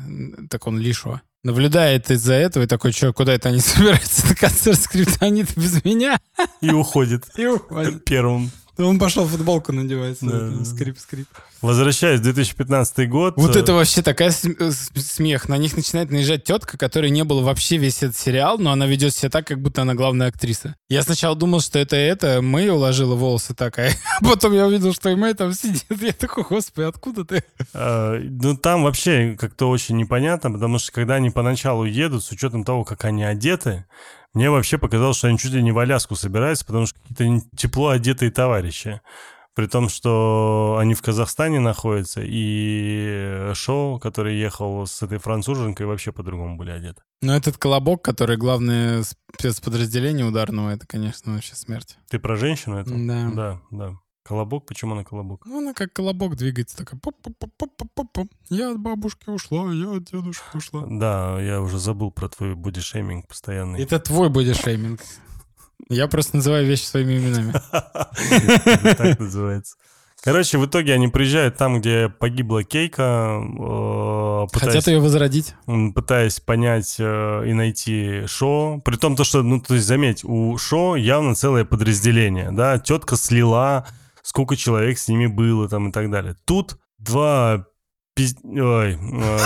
Так 0.48 0.68
он 0.68 0.78
Лишо. 0.78 1.20
Наблюдает 1.42 2.08
из-за 2.12 2.34
этого 2.34 2.62
и 2.62 2.66
такой, 2.68 2.92
что, 2.92 3.12
куда 3.12 3.32
это 3.34 3.48
они 3.48 3.58
собираются 3.60 4.28
на 4.28 4.36
концерт 4.36 4.78
скриптонита 4.78 5.52
без 5.60 5.84
меня? 5.84 6.20
И 6.60 6.70
уходит 6.70 7.24
И 7.36 7.44
уходит. 7.46 8.04
первым. 8.04 8.52
Да 8.78 8.86
Он 8.86 9.00
пошел 9.00 9.26
футболку 9.26 9.72
надевать. 9.72 10.18
Да. 10.20 10.64
Скрип-скрип. 10.64 11.26
Возвращаясь 11.62 12.18
в 12.18 12.24
2015 12.24 13.08
год. 13.08 13.34
Вот 13.36 13.54
э, 13.54 13.60
это 13.60 13.72
вообще 13.72 14.02
такая 14.02 14.30
э, 14.30 14.70
смех. 14.96 15.48
На 15.48 15.56
них 15.56 15.76
начинает 15.76 16.10
наезжать 16.10 16.42
тетка, 16.42 16.76
которой 16.76 17.10
не 17.10 17.22
было 17.22 17.42
вообще 17.42 17.76
весь 17.76 18.02
этот 18.02 18.16
сериал, 18.16 18.58
но 18.58 18.72
она 18.72 18.86
ведет 18.86 19.14
себя 19.14 19.30
так, 19.30 19.46
как 19.46 19.62
будто 19.62 19.82
она 19.82 19.94
главная 19.94 20.28
актриса. 20.28 20.74
Я 20.88 21.02
сначала 21.02 21.36
думал, 21.36 21.60
что 21.60 21.78
это 21.78 21.94
это, 21.94 22.42
Мэй 22.42 22.68
уложила 22.70 23.14
волосы 23.14 23.54
такая. 23.54 23.92
Потом 24.20 24.52
я 24.52 24.66
увидел, 24.66 24.92
что 24.92 25.08
и 25.10 25.14
Мэй 25.14 25.34
там 25.34 25.52
сидит. 25.52 25.86
Я 26.00 26.12
такой, 26.12 26.44
господи, 26.44 26.86
откуда 26.86 27.24
ты? 27.24 27.44
А, 27.72 28.18
Ну, 28.18 28.56
там 28.56 28.82
вообще 28.82 29.36
как-то 29.38 29.70
очень 29.70 29.96
непонятно, 29.96 30.50
потому 30.50 30.80
что 30.80 30.90
когда 30.90 31.14
они 31.14 31.30
поначалу 31.30 31.84
едут, 31.84 32.24
с 32.24 32.32
учетом 32.32 32.64
того, 32.64 32.84
как 32.84 33.04
они 33.04 33.22
одеты, 33.22 33.86
мне 34.34 34.50
вообще 34.50 34.78
показалось, 34.78 35.18
что 35.18 35.28
они 35.28 35.38
чуть 35.38 35.52
ли 35.52 35.62
не 35.62 35.72
в 35.72 35.78
Аляску 35.78 36.16
собираются, 36.16 36.64
потому 36.64 36.86
что 36.86 36.98
какие-то 37.00 37.46
тепло 37.56 37.90
одетые 37.90 38.30
товарищи. 38.30 39.00
При 39.54 39.66
том, 39.66 39.90
что 39.90 40.78
они 40.80 40.94
в 40.94 41.02
Казахстане 41.02 41.60
находятся, 41.60 42.22
и 42.24 43.50
Шоу, 43.54 43.98
который 43.98 44.38
ехал 44.38 44.86
с 44.86 45.02
этой 45.02 45.18
француженкой, 45.18 45.86
вообще 45.86 46.10
по-другому 46.10 46.56
были 46.56 46.70
одеты. 46.70 47.02
Но 47.20 47.36
этот 47.36 47.58
колобок, 47.58 48.02
который 48.02 48.36
главное 48.38 49.04
спецподразделение 49.38 50.24
ударного, 50.24 50.70
это, 50.70 50.86
конечно, 50.86 51.34
вообще 51.34 51.54
смерть. 51.54 51.98
Ты 52.08 52.18
про 52.18 52.36
женщину 52.36 52.76
это? 52.76 52.90
Да. 52.90 53.30
Да, 53.34 53.60
да. 53.70 53.98
Колобок? 54.24 54.66
Почему 54.66 54.92
она 54.92 55.04
колобок? 55.04 55.44
Ну, 55.46 55.58
она 55.58 55.74
как 55.74 55.92
колобок 55.92 56.36
двигается, 56.36 56.76
такая 56.76 56.98
поп-поп-поп-поп-поп. 57.00 58.28
Я 58.50 58.70
от 58.70 58.78
бабушки 58.78 59.28
ушла, 59.28 59.72
я 59.72 59.96
от 59.96 60.04
дедушки 60.04 60.56
ушла. 60.56 60.86
Да, 60.88 61.40
я 61.40 61.60
уже 61.60 61.78
забыл 61.78 62.12
про 62.12 62.28
твой 62.28 62.54
бодишейминг 62.54 63.26
постоянный. 63.26 63.82
Это 63.82 63.98
твой 63.98 64.28
бодишейминг. 64.28 65.00
Я 65.92 66.08
просто 66.08 66.36
называю 66.36 66.66
вещи 66.66 66.84
своими 66.84 67.18
именами. 67.18 67.52
Так 68.96 69.18
называется. 69.20 69.76
Короче, 70.24 70.56
в 70.56 70.66
итоге 70.66 70.94
они 70.94 71.08
приезжают 71.08 71.56
там, 71.56 71.80
где 71.80 72.08
погибла 72.08 72.62
Кейка, 72.62 73.40
э, 73.42 74.46
пытаясь, 74.52 74.74
Хотят 74.74 74.86
ее 74.86 75.00
возродить. 75.00 75.54
пытаясь 75.96 76.38
понять 76.38 76.94
э, 77.00 77.42
и 77.48 77.52
найти 77.52 78.24
Шо. 78.26 78.80
При 78.84 78.96
том, 78.96 79.16
то, 79.16 79.24
что, 79.24 79.42
ну, 79.42 79.60
то 79.60 79.74
есть, 79.74 79.84
заметь, 79.86 80.22
у 80.24 80.56
Шо 80.58 80.94
явно 80.94 81.34
целое 81.34 81.64
подразделение, 81.64 82.52
да, 82.52 82.78
тетка 82.78 83.16
слила, 83.16 83.84
сколько 84.22 84.54
человек 84.56 84.98
с 84.98 85.08
ними 85.08 85.26
было 85.26 85.68
там 85.68 85.88
и 85.88 85.92
так 85.92 86.08
далее. 86.08 86.36
Тут 86.44 86.76
два 86.98 87.66
пиз- 88.16 88.36
Ой, 88.44 88.92
э, 89.02 89.38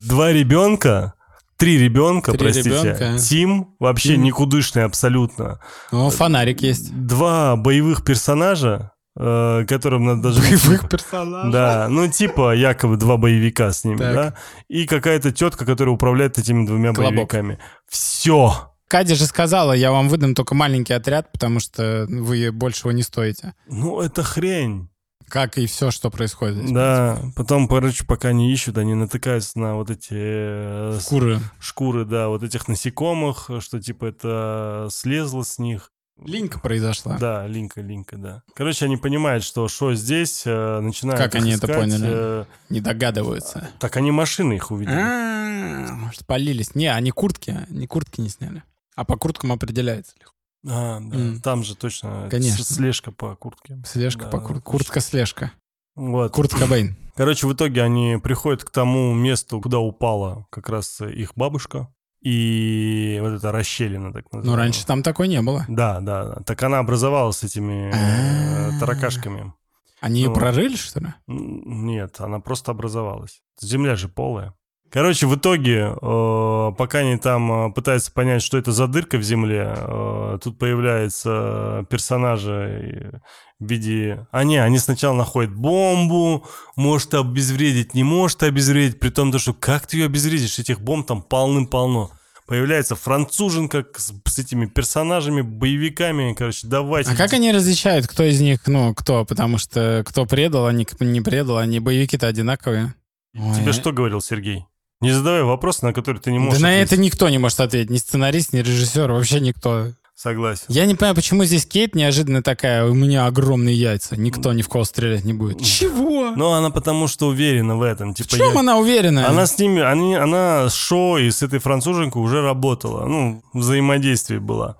два 0.00 0.32
ребенка, 0.32 1.12
три 1.58 1.76
ребенка, 1.78 2.32
Три 2.32 2.38
простите. 2.40 2.70
ребенка. 2.70 3.18
Тим 3.18 3.74
вообще 3.78 4.14
Тим. 4.14 4.22
никудышный 4.22 4.84
абсолютно. 4.84 5.60
О, 5.92 6.08
фонарик 6.10 6.62
есть. 6.62 6.90
Два 6.94 7.56
боевых 7.56 8.04
персонажа, 8.04 8.92
э, 9.18 9.64
которым 9.68 10.06
надо 10.06 10.32
даже... 10.32 10.40
персонажей. 10.88 11.52
Да, 11.52 11.88
ну 11.90 12.08
типа 12.08 12.54
якобы 12.54 12.96
два 12.96 13.16
боевика 13.16 13.72
с 13.72 13.84
ними, 13.84 13.98
Так. 13.98 14.14
да? 14.14 14.34
И 14.68 14.86
какая-то 14.86 15.32
тетка, 15.32 15.66
которая 15.66 15.94
управляет 15.94 16.38
этими 16.38 16.64
двумя 16.64 16.92
Колобок. 16.94 17.14
боевиками. 17.32 17.58
Все. 17.88 18.72
Катя 18.88 19.16
же 19.16 19.26
сказала, 19.26 19.74
я 19.74 19.90
вам 19.92 20.08
выдам 20.08 20.34
только 20.34 20.54
маленький 20.54 20.94
отряд, 20.94 21.30
потому 21.30 21.60
что 21.60 22.06
вы 22.08 22.50
большего 22.52 22.90
не 22.92 23.02
стоите. 23.02 23.52
Ну, 23.68 24.00
это 24.00 24.22
хрень. 24.22 24.88
Как 25.28 25.58
и 25.58 25.66
все, 25.66 25.90
что 25.90 26.10
происходит 26.10 26.56
здесь. 26.56 26.70
Да, 26.72 27.20
потом, 27.36 27.68
короче, 27.68 28.04
пока 28.06 28.28
они 28.28 28.52
ищут, 28.52 28.78
они 28.78 28.94
натыкаются 28.94 29.58
на 29.58 29.74
вот 29.76 29.90
эти 29.90 30.12
э, 30.14 30.98
с- 31.00 31.06
Куры. 31.06 31.38
шкуры, 31.60 32.04
да, 32.04 32.28
вот 32.28 32.42
этих 32.42 32.68
насекомых, 32.68 33.50
что 33.60 33.80
типа 33.80 34.06
это 34.06 34.88
слезло 34.90 35.42
с 35.42 35.58
них. 35.58 35.92
Линька 36.24 36.58
произошла. 36.58 37.16
Да, 37.16 37.46
линка, 37.46 37.80
линка, 37.80 38.16
да. 38.16 38.42
Короче, 38.54 38.86
они 38.86 38.96
понимают, 38.96 39.44
что 39.44 39.68
что 39.68 39.94
здесь, 39.94 40.42
э, 40.46 40.80
начинают 40.80 41.20
Как 41.20 41.36
они 41.36 41.52
это 41.52 41.66
искать, 41.66 41.76
поняли? 41.76 42.06
э, 42.08 42.44
Не 42.70 42.80
догадываются. 42.80 43.70
так 43.78 43.96
они 43.96 44.10
машины 44.10 44.54
их 44.54 44.72
увидели. 44.72 44.96
А, 44.98 45.92
Может, 45.92 46.26
полились. 46.26 46.74
Не, 46.74 46.88
они 46.92 47.12
куртки, 47.12 47.56
они 47.70 47.86
куртки 47.86 48.20
не 48.20 48.30
сняли. 48.30 48.64
А 48.96 49.04
по 49.04 49.16
курткам 49.16 49.52
определяется 49.52 50.12
легко. 50.18 50.34
А, 50.66 50.98
да. 51.00 51.16
М. 51.16 51.40
Там 51.40 51.62
же 51.62 51.76
точно 51.76 52.28
Конечно. 52.30 52.64
слежка 52.64 53.12
по 53.12 53.36
куртке. 53.36 53.80
Слежка 53.86 54.24
Да, 54.24 54.30
по 54.30 54.38
кур... 54.40 54.48
точно. 54.56 54.62
Куртка-слежка. 54.62 55.52
Вот. 55.94 56.32
Курт 56.32 56.54
Кобейн. 56.54 56.96
Короче, 57.16 57.46
в 57.46 57.52
итоге 57.52 57.82
они 57.82 58.18
приходят 58.22 58.64
к 58.64 58.70
тому 58.70 59.12
месту, 59.14 59.60
куда 59.60 59.78
упала 59.78 60.46
как 60.50 60.68
раз 60.68 61.00
их 61.00 61.32
бабушка. 61.36 61.88
И 62.20 63.18
вот 63.22 63.28
эта 63.34 63.52
расщелина, 63.52 64.12
так 64.12 64.24
называемая. 64.32 64.44
Но 64.44 64.50
Ну, 64.50 64.56
раньше 64.56 64.84
там 64.86 65.02
такой 65.04 65.28
не 65.28 65.40
было. 65.40 65.64
Да, 65.68 66.00
да, 66.00 66.24
да. 66.24 66.42
Так 66.44 66.60
она 66.64 66.80
образовалась 66.80 67.44
этими 67.44 67.90
э, 67.92 68.76
А. 68.76 68.80
таракашками. 68.80 69.52
Они 70.00 70.20
ее 70.22 70.28
Ну. 70.28 70.34
прорыли, 70.34 70.74
что 70.76 71.00
ли? 71.00 71.14
Нет, 71.28 72.20
она 72.20 72.40
просто 72.40 72.72
образовалась. 72.72 73.40
Земля 73.60 73.94
же 73.96 74.08
полая. 74.08 74.52
Короче, 74.90 75.26
в 75.26 75.36
итоге, 75.36 75.94
э, 76.00 76.72
пока 76.78 76.98
они 77.00 77.18
там 77.18 77.68
э, 77.68 77.72
пытаются 77.72 78.10
понять, 78.10 78.42
что 78.42 78.56
это 78.56 78.72
за 78.72 78.86
дырка 78.86 79.18
в 79.18 79.22
земле, 79.22 79.74
э, 79.76 80.38
тут 80.42 80.58
появляются 80.58 81.84
персонажи 81.90 83.20
в 83.60 83.68
виде... 83.68 84.26
А 84.30 84.44
не, 84.44 84.56
они 84.56 84.78
сначала 84.78 85.14
находят 85.14 85.54
бомбу, 85.54 86.46
может 86.74 87.12
обезвредить, 87.12 87.92
не 87.92 88.02
может 88.02 88.42
обезвредить, 88.42 88.98
при 88.98 89.10
том, 89.10 89.30
то, 89.30 89.38
что 89.38 89.52
как 89.52 89.86
ты 89.86 89.98
ее 89.98 90.06
обезвредишь, 90.06 90.58
этих 90.58 90.80
бомб 90.80 91.06
там 91.06 91.20
полным-полно. 91.20 92.10
Появляется 92.46 92.96
француженка 92.96 93.84
с, 93.94 94.14
с 94.24 94.38
этими 94.38 94.64
персонажами, 94.64 95.42
боевиками, 95.42 96.32
короче, 96.32 96.66
давайте. 96.66 97.10
А 97.10 97.14
как 97.14 97.34
они 97.34 97.52
различают, 97.52 98.06
кто 98.06 98.22
из 98.24 98.40
них, 98.40 98.66
ну, 98.66 98.94
кто? 98.94 99.26
Потому 99.26 99.58
что 99.58 100.02
кто 100.06 100.24
предал, 100.24 100.64
а 100.64 100.72
не, 100.72 100.86
не 101.00 101.20
предал, 101.20 101.58
они 101.58 101.78
боевики-то 101.78 102.26
одинаковые. 102.26 102.94
Тебе 103.34 103.66
Ой. 103.66 103.72
что 103.74 103.92
говорил 103.92 104.22
Сергей? 104.22 104.64
Не 105.00 105.12
задавай 105.12 105.42
вопросы, 105.42 105.84
на 105.84 105.92
которые 105.92 106.20
ты 106.20 106.32
не 106.32 106.38
Да 106.38 106.44
можешь 106.44 106.60
на 106.60 106.68
ответить. 106.68 106.92
это 106.92 107.00
никто 107.00 107.28
не 107.28 107.38
может 107.38 107.60
ответить. 107.60 107.90
Ни 107.90 107.98
сценарист, 107.98 108.52
ни 108.52 108.58
режиссер, 108.58 109.10
вообще 109.12 109.40
никто. 109.40 109.88
Согласен. 110.16 110.64
Я 110.66 110.84
не 110.86 110.96
понимаю, 110.96 111.14
почему 111.14 111.44
здесь 111.44 111.64
Кейт 111.64 111.94
неожиданно 111.94 112.42
такая, 112.42 112.84
у 112.84 112.92
меня 112.94 113.26
огромные 113.26 113.76
яйца, 113.76 114.16
никто 114.16 114.52
ни 114.52 114.62
в 114.62 114.68
кого 114.68 114.82
стрелять 114.82 115.24
не 115.24 115.32
будет. 115.32 115.62
Чего? 115.64 116.32
Но 116.34 116.54
она 116.54 116.70
потому 116.70 117.06
что 117.06 117.28
уверена 117.28 117.76
в 117.76 117.82
этом. 117.82 118.14
в 118.14 118.16
Типа, 118.16 118.30
чем 118.36 118.52
я- 118.54 118.58
она 118.58 118.78
уверена? 118.78 119.28
Она 119.28 119.46
с 119.46 119.56
ними, 119.58 119.80
они, 119.80 120.16
она 120.16 120.68
с 120.68 120.74
Шо 120.74 121.18
и 121.18 121.30
с 121.30 121.42
этой 121.44 121.60
француженкой 121.60 122.20
уже 122.20 122.42
работала. 122.42 123.06
Ну, 123.06 123.44
взаимодействие 123.54 124.40
было. 124.40 124.76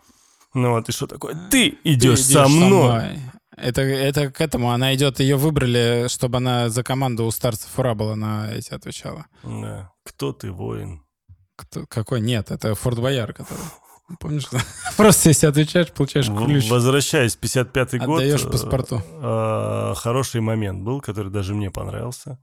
Ну 0.55 0.73
вот, 0.73 0.89
и 0.89 0.93
что 0.93 1.07
такое? 1.07 1.35
Ты 1.53 1.71
Ты 1.71 1.79
идешь 1.85 2.19
идешь 2.19 2.27
со 2.33 2.49
мной. 2.49 3.21
Это, 3.61 3.83
это 3.83 4.31
к 4.31 4.41
этому. 4.41 4.71
Она 4.71 4.95
идет, 4.95 5.21
ее 5.21 5.37
выбрали, 5.37 6.07
чтобы 6.09 6.39
она 6.39 6.69
за 6.69 6.83
команду 6.83 7.25
у 7.25 7.31
старцев 7.31 7.79
Ура 7.79 7.95
была 7.95 8.17
на 8.17 8.51
эти 8.53 8.73
отвечала. 8.73 9.27
Да. 9.43 9.91
Кто 10.05 10.33
ты, 10.33 10.51
воин? 10.51 11.03
Кто, 11.57 11.87
какой? 11.87 12.21
Нет, 12.21 12.51
это 12.51 12.75
Форт 12.75 12.99
Бояр, 13.01 13.33
который. 13.33 13.65
Помнишь? 14.21 14.47
Просто 14.97 15.29
если 15.29 15.47
отвечаешь, 15.47 15.93
получаешь 15.93 16.29
ключ. 16.29 16.71
Возвращаясь 16.71 17.37
в 17.37 17.41
55-й 17.41 17.99
год. 17.99 18.21
Отдаешь 18.21 18.45
э, 18.45 18.51
паспорту. 18.51 19.03
э, 19.11 19.95
хороший 19.97 20.41
момент 20.41 20.83
был, 20.83 21.01
который 21.01 21.31
даже 21.31 21.55
мне 21.55 21.71
понравился. 21.71 22.39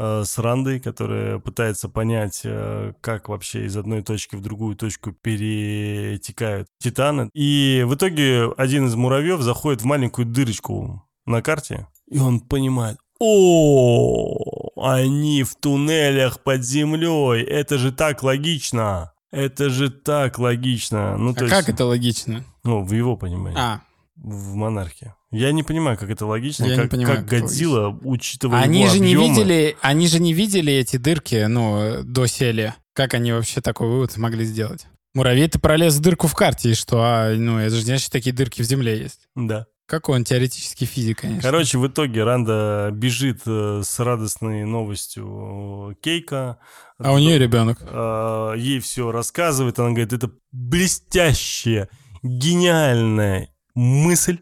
Э, 0.00 0.24
С 0.24 0.38
Рандой, 0.38 0.80
которая 0.80 1.38
пытается 1.38 1.88
понять, 1.88 2.40
э, 2.44 2.92
как 3.00 3.28
вообще 3.28 3.66
из 3.66 3.76
одной 3.76 4.02
точки 4.02 4.36
в 4.36 4.40
другую 4.40 4.74
точку 4.76 5.12
перетекают 5.12 6.68
титаны. 6.78 7.28
И 7.34 7.84
в 7.86 7.94
итоге 7.94 8.50
один 8.56 8.86
из 8.86 8.94
муравьев 8.94 9.40
заходит 9.42 9.82
в 9.82 9.84
маленькую 9.84 10.26
дырочку 10.26 11.02
на 11.26 11.42
карте, 11.42 11.86
и 12.08 12.18
он 12.18 12.40
понимает, 12.40 12.98
о, 13.20 14.36
они 14.76 15.42
в 15.42 15.54
туннелях 15.54 16.40
под 16.42 16.64
землей, 16.64 17.42
это 17.42 17.78
же 17.78 17.92
так 17.92 18.22
логично. 18.22 19.12
Это 19.30 19.70
же 19.70 19.90
так 19.90 20.40
логично. 20.40 21.16
Ну, 21.16 21.32
то 21.32 21.42
А 21.42 21.44
есть, 21.44 21.54
как 21.54 21.68
это 21.68 21.84
логично? 21.84 22.44
Ну, 22.64 22.82
в 22.82 22.92
его 22.92 23.16
понимании 23.16 23.56
А, 23.60 23.80
в 24.16 24.54
монархии. 24.56 25.14
Я 25.32 25.52
не 25.52 25.62
понимаю, 25.62 25.96
как 25.96 26.10
это 26.10 26.26
логично, 26.26 26.64
Я 26.64 26.74
не 26.74 26.80
как, 26.82 26.90
понимаю, 26.90 27.16
как 27.18 27.28
как 27.28 27.40
Годзилла, 27.42 27.96
учитывая 28.02 28.60
они 28.62 28.80
его 28.82 28.90
же 28.90 28.98
не 28.98 29.14
объемы. 29.14 29.28
видели, 29.34 29.76
они 29.80 30.08
же 30.08 30.18
не 30.20 30.32
видели 30.32 30.72
эти 30.72 30.96
дырки, 30.96 31.44
ну, 31.46 32.02
до 32.02 32.26
сели. 32.26 32.74
Как 32.94 33.14
они 33.14 33.32
вообще 33.32 33.60
такой 33.60 33.88
вывод 33.88 34.10
смогли 34.10 34.44
сделать? 34.44 34.86
Муравей-то 35.14 35.60
пролез 35.60 35.96
в 35.96 36.00
дырку 36.00 36.26
в 36.26 36.34
карте, 36.34 36.70
и 36.70 36.74
что? 36.74 37.00
А, 37.02 37.32
ну, 37.34 37.58
это 37.58 37.74
же 37.76 37.82
значит, 37.82 38.10
такие 38.10 38.34
дырки 38.34 38.62
в 38.62 38.64
земле 38.64 38.98
есть. 38.98 39.28
Да. 39.36 39.66
Какой 39.86 40.16
он 40.16 40.24
теоретический 40.24 40.86
физик, 40.86 41.20
конечно. 41.22 41.42
Короче, 41.42 41.78
в 41.78 41.86
итоге 41.86 42.22
Ранда 42.22 42.90
бежит 42.92 43.40
э, 43.46 43.82
с 43.84 43.98
радостной 43.98 44.64
новостью 44.64 45.96
Кейка. 46.00 46.58
а 46.98 47.12
у 47.12 47.18
нее 47.18 47.38
ребенок. 47.38 47.78
Э, 47.82 48.54
Ей 48.56 48.78
все 48.78 49.10
рассказывает. 49.10 49.80
Она 49.80 49.88
говорит, 49.90 50.12
это 50.12 50.30
блестящая, 50.52 51.88
гениальная 52.22 53.48
мысль, 53.74 54.38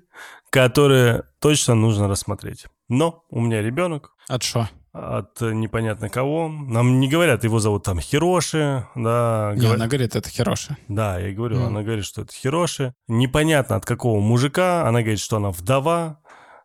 которую 0.50 1.24
точно 1.40 1.74
нужно 1.74 2.08
рассмотреть. 2.08 2.66
Но 2.88 3.24
у 3.30 3.40
меня 3.40 3.62
ребенок, 3.62 4.14
От 4.28 4.42
шо? 4.42 4.68
от 4.92 5.40
непонятно 5.40 6.08
кого. 6.08 6.48
Нам 6.48 7.00
не 7.00 7.08
говорят, 7.08 7.44
его 7.44 7.60
зовут 7.60 7.84
там 7.84 8.00
Хироши, 8.00 8.86
да. 8.94 9.52
Не, 9.54 9.60
говорят- 9.60 9.76
она 9.76 9.86
говорит, 9.86 10.16
это 10.16 10.28
Хироши. 10.30 10.76
Да, 10.88 11.18
я 11.18 11.32
говорю, 11.34 11.56
Мгм. 11.58 11.66
она 11.66 11.82
говорит, 11.82 12.04
что 12.04 12.22
это 12.22 12.32
Хироши. 12.32 12.94
Непонятно 13.06 13.76
от 13.76 13.84
какого 13.84 14.20
мужика, 14.20 14.86
она 14.88 15.00
говорит, 15.00 15.20
что 15.20 15.36
она 15.36 15.50
вдова. 15.50 16.20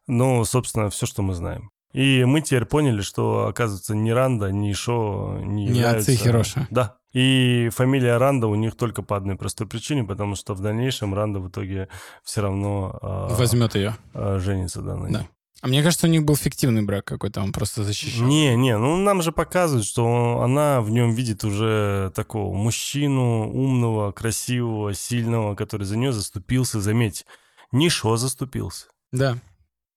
Ну, 0.08 0.44
собственно, 0.46 0.90
все, 0.90 1.06
что 1.06 1.22
мы 1.22 1.34
знаем. 1.34 1.70
И 1.94 2.24
мы 2.26 2.42
теперь 2.42 2.66
поняли, 2.66 3.02
что, 3.02 3.48
оказывается, 3.48 3.96
ни 3.96 4.10
Ранда, 4.10 4.52
ни 4.52 4.74
Шо 4.74 5.38
не 5.44 5.66
Не 5.66 5.68
являются... 5.68 6.12
отцы 6.12 6.24
Хироши. 6.24 6.68
Да. 6.72 6.98
И 7.14 7.70
фамилия 7.72 8.18
Ранда 8.18 8.48
у 8.48 8.56
них 8.56 8.76
только 8.76 9.04
по 9.04 9.16
одной 9.16 9.36
простой 9.36 9.68
причине, 9.68 10.04
потому 10.04 10.36
что 10.36 10.54
в 10.56 10.62
дальнейшем 10.62 11.14
Ранда 11.14 11.40
в 11.40 11.48
итоге 11.50 11.88
все 12.24 12.42
равно 12.42 12.98
а, 13.02 13.28
Возьмет 13.36 13.76
ее. 13.76 13.96
а, 14.14 14.40
женится 14.40 14.82
да, 14.82 14.96
на 14.96 15.06
ней. 15.06 15.14
Да. 15.14 15.28
А 15.62 15.68
мне 15.68 15.82
кажется, 15.82 16.08
у 16.08 16.10
них 16.10 16.26
был 16.26 16.36
фиктивный 16.36 16.82
брак 16.82 17.06
какой-то, 17.06 17.42
он 17.42 17.54
просто 17.54 17.84
защищал. 17.86 18.28
Не, 18.28 18.56
не, 18.58 18.78
ну 18.78 18.98
нам 18.98 19.22
же 19.22 19.32
показывают, 19.32 19.86
что 19.86 20.42
она 20.42 20.82
в 20.82 20.90
нем 20.90 21.14
видит 21.14 21.46
уже 21.46 22.12
такого 22.16 22.54
мужчину 22.54 23.50
умного, 23.50 24.12
красивого, 24.12 24.94
сильного, 24.94 25.56
который 25.56 25.84
за 25.84 25.96
нее 25.96 26.12
заступился. 26.12 26.82
Заметь, 26.82 27.26
не 27.72 27.90
Шо 27.90 28.18
заступился. 28.18 28.88
Да, 29.14 29.38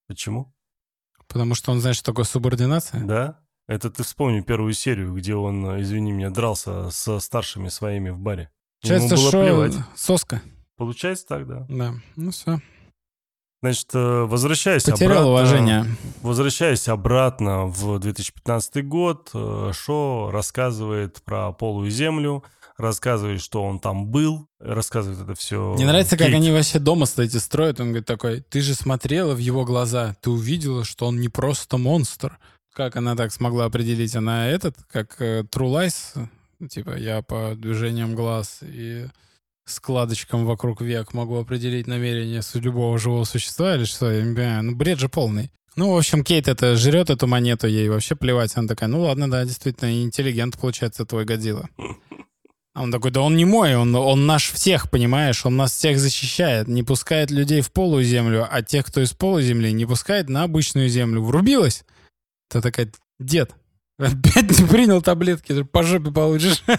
Почему? 0.07 0.55
потому 1.27 1.55
что 1.57 1.73
он 1.73 1.81
знает, 1.81 1.97
что 1.97 2.13
такое 2.13 2.25
субординация. 2.27 3.03
Да? 3.03 3.41
Это 3.69 3.91
ты 3.91 4.05
вспомни 4.05 4.41
первую 4.43 4.73
серию, 4.75 5.13
где 5.13 5.35
он, 5.35 5.81
извини 5.81 6.13
меня, 6.13 6.31
дрался 6.31 6.91
со 6.91 7.19
старшими 7.19 7.69
своими 7.69 8.11
в 8.11 8.19
баре. 8.19 8.51
Было 8.85 9.17
что 9.17 9.43
плевать. 9.43 9.75
соска. 9.97 10.41
Получается 10.77 11.27
так, 11.27 11.49
да. 11.49 11.67
Да, 11.69 11.95
ну 12.15 12.31
все. 12.31 12.61
Значит, 13.63 13.89
э, 13.95 14.25
возвращаясь 14.25 14.85
Потерял 14.85 15.13
обратно, 15.13 15.31
уважение. 15.31 15.87
Возвращаясь 16.23 16.89
обратно 16.89 17.67
в 17.67 17.99
2015 17.99 18.87
год, 18.87 19.31
э, 19.35 19.73
Шо 19.75 20.31
рассказывает 20.31 21.23
про 21.25 21.53
полую 21.53 21.91
землю, 21.91 22.45
рассказывает, 22.77 23.41
что 23.41 23.65
он 23.65 23.81
там 23.81 24.07
был, 24.07 24.47
рассказывает 24.61 25.21
это 25.23 25.35
все. 25.35 25.75
Мне 25.75 25.87
нравится, 25.87 26.19
как 26.19 26.29
они 26.29 26.51
вообще 26.53 26.79
дома, 26.79 27.07
кстати, 27.07 27.39
строят. 27.39 27.81
Он 27.81 27.89
говорит 27.89 28.07
такой, 28.07 28.43
ты 28.43 28.61
же 28.61 28.75
смотрела 28.75 29.35
в 29.35 29.39
его 29.39 29.65
глаза, 29.65 30.15
ты 30.21 30.31
увидела, 30.31 30.85
что 30.85 31.07
он 31.07 31.19
не 31.19 31.29
просто 31.29 31.79
монстр. 31.79 32.39
Как 32.77 32.95
она 32.95 33.17
так 33.17 33.33
смогла 33.33 33.65
определить? 33.65 34.15
Она 34.17 34.49
этот, 34.49 34.77
как 34.93 35.17
э, 35.19 35.45
True 35.51 35.89
Lies, 35.89 36.29
типа 36.69 36.95
я 36.99 37.23
по 37.23 37.55
движениям 37.57 38.15
глаз 38.15 38.59
и 38.61 39.07
складочкам 39.65 40.45
вокруг 40.45 40.83
век 40.83 41.15
могу 41.15 41.37
определить 41.37 41.87
намерение 41.87 42.43
любого 42.53 42.99
живого 42.99 43.25
существа 43.25 43.77
или 43.77 43.85
что? 43.85 44.11
Ну, 44.11 44.77
бред 44.77 44.99
же 44.99 45.09
полный. 45.09 45.51
Ну, 45.75 45.95
в 45.95 45.97
общем, 45.97 46.23
Кейт 46.23 46.49
это 46.49 46.77
жрет 46.77 47.09
эту 47.09 47.27
монету, 47.27 47.67
ей 47.67 47.89
вообще 47.89 48.15
плевать. 48.15 48.55
Она 48.57 48.69
такая, 48.69 48.91
ну 48.91 49.01
ладно, 49.01 49.31
да, 49.31 49.43
действительно, 49.47 50.03
интеллигент, 50.03 50.59
получается, 50.59 51.07
твой 51.07 51.25
Годзилла. 51.25 51.71
А 52.75 52.83
он 52.83 52.93
такой, 52.93 53.11
да 53.11 53.23
он 53.23 53.39
не 53.39 53.47
мой, 53.47 53.75
он, 53.75 53.95
он 53.95 54.27
наш 54.27 54.53
всех, 54.53 54.91
понимаешь? 54.91 55.47
Он 55.47 55.57
нас 55.57 55.73
всех 55.73 55.99
защищает, 55.99 56.69
не 56.69 56.83
пускает 56.83 57.31
людей 57.31 57.63
в 57.63 57.73
полую 57.73 58.05
землю, 58.05 58.47
а 58.51 58.63
тех, 58.63 58.85
кто 58.85 59.01
из 59.01 59.15
полуземли, 59.15 59.71
не 59.71 59.87
пускает 59.87 60.29
на 60.29 60.43
обычную 60.43 60.91
землю. 60.91 61.23
Врубилась? 61.23 61.83
Ты 62.49 62.61
такая, 62.61 62.91
дед, 63.19 63.55
опять 63.99 64.59
не 64.59 64.67
принял 64.67 65.03
таблетки, 65.03 65.63
по 65.63 65.83
жопе 65.83 66.11
получишь. 66.11 66.63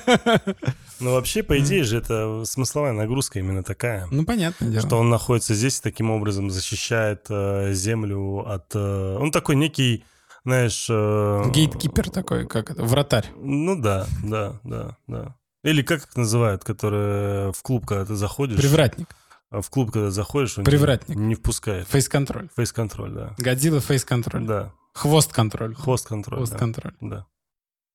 Ну, 0.99 1.11
вообще, 1.11 1.43
по 1.43 1.59
идее 1.59 1.83
же, 1.83 1.99
это 1.99 2.41
смысловая 2.45 2.91
нагрузка 2.91 3.37
именно 3.37 3.61
такая. 3.61 4.07
Ну, 4.09 4.25
понятное 4.25 4.69
дело. 4.69 4.83
Что 4.83 4.97
он 4.97 5.11
находится 5.11 5.53
здесь 5.53 5.77
и 5.77 5.83
таким 5.83 6.09
образом 6.09 6.49
защищает 6.49 7.27
э, 7.29 7.71
землю 7.73 8.39
от... 8.39 8.71
Э, 8.73 9.17
он 9.19 9.31
такой 9.31 9.57
некий, 9.57 10.03
знаешь... 10.43 10.87
Э, 10.89 11.51
Гейткипер 11.53 12.09
такой, 12.09 12.47
как 12.47 12.71
это, 12.71 12.83
вратарь. 12.83 13.27
Ну 13.35 13.79
да, 13.79 14.07
да, 14.23 14.59
да, 14.63 14.97
да. 15.05 15.35
Или 15.63 15.83
как 15.83 16.03
их 16.03 16.15
называют, 16.15 16.63
которые 16.63 17.53
в 17.53 17.61
клуб, 17.61 17.85
когда 17.85 18.05
ты 18.05 18.15
заходишь... 18.15 18.57
Привратник. 18.57 19.09
А 19.49 19.61
в 19.61 19.69
клуб, 19.69 19.91
когда 19.91 20.09
заходишь, 20.09 20.57
он 20.57 20.65
Привратник. 20.65 21.15
Не, 21.15 21.27
не 21.27 21.35
впускает. 21.35 21.87
Фейс-контроль. 21.89 22.49
Фейс-контроль, 22.55 23.11
да. 23.11 23.35
Годзилла 23.37 23.81
фейс-контроль. 23.81 24.45
Да. 24.45 24.73
Хвост-контроль. 24.97 25.75
Хвост-контроль, 25.75 26.37
Хвост-контроль. 26.39 26.95
Да. 27.01 27.25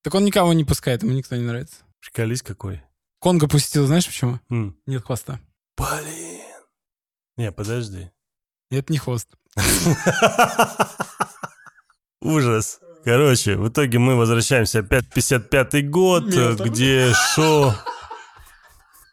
Так 0.02 0.14
он 0.14 0.24
никого 0.24 0.52
не 0.52 0.64
пускает, 0.64 1.02
ему 1.02 1.12
никто 1.12 1.34
не 1.36 1.42
нравится. 1.42 1.76
Приколись 2.00 2.42
какой. 2.42 2.82
Конго 3.18 3.48
пустил, 3.48 3.86
знаешь 3.86 4.06
почему? 4.06 4.40
М. 4.50 4.76
Нет 4.86 5.04
хвоста. 5.04 5.40
Блин. 5.76 6.40
Не, 7.36 7.50
подожди. 7.50 8.10
Это 8.70 8.92
не 8.92 8.98
хвост. 8.98 9.28
Ужас. 12.20 12.78
Короче, 13.04 13.56
в 13.56 13.68
итоге 13.68 13.98
мы 13.98 14.14
возвращаемся 14.16 14.78
опять 14.80 15.06
в 15.06 15.10
55 15.10 15.90
год, 15.90 16.26
Метр. 16.26 16.64
где 16.64 17.12
шо... 17.34 17.74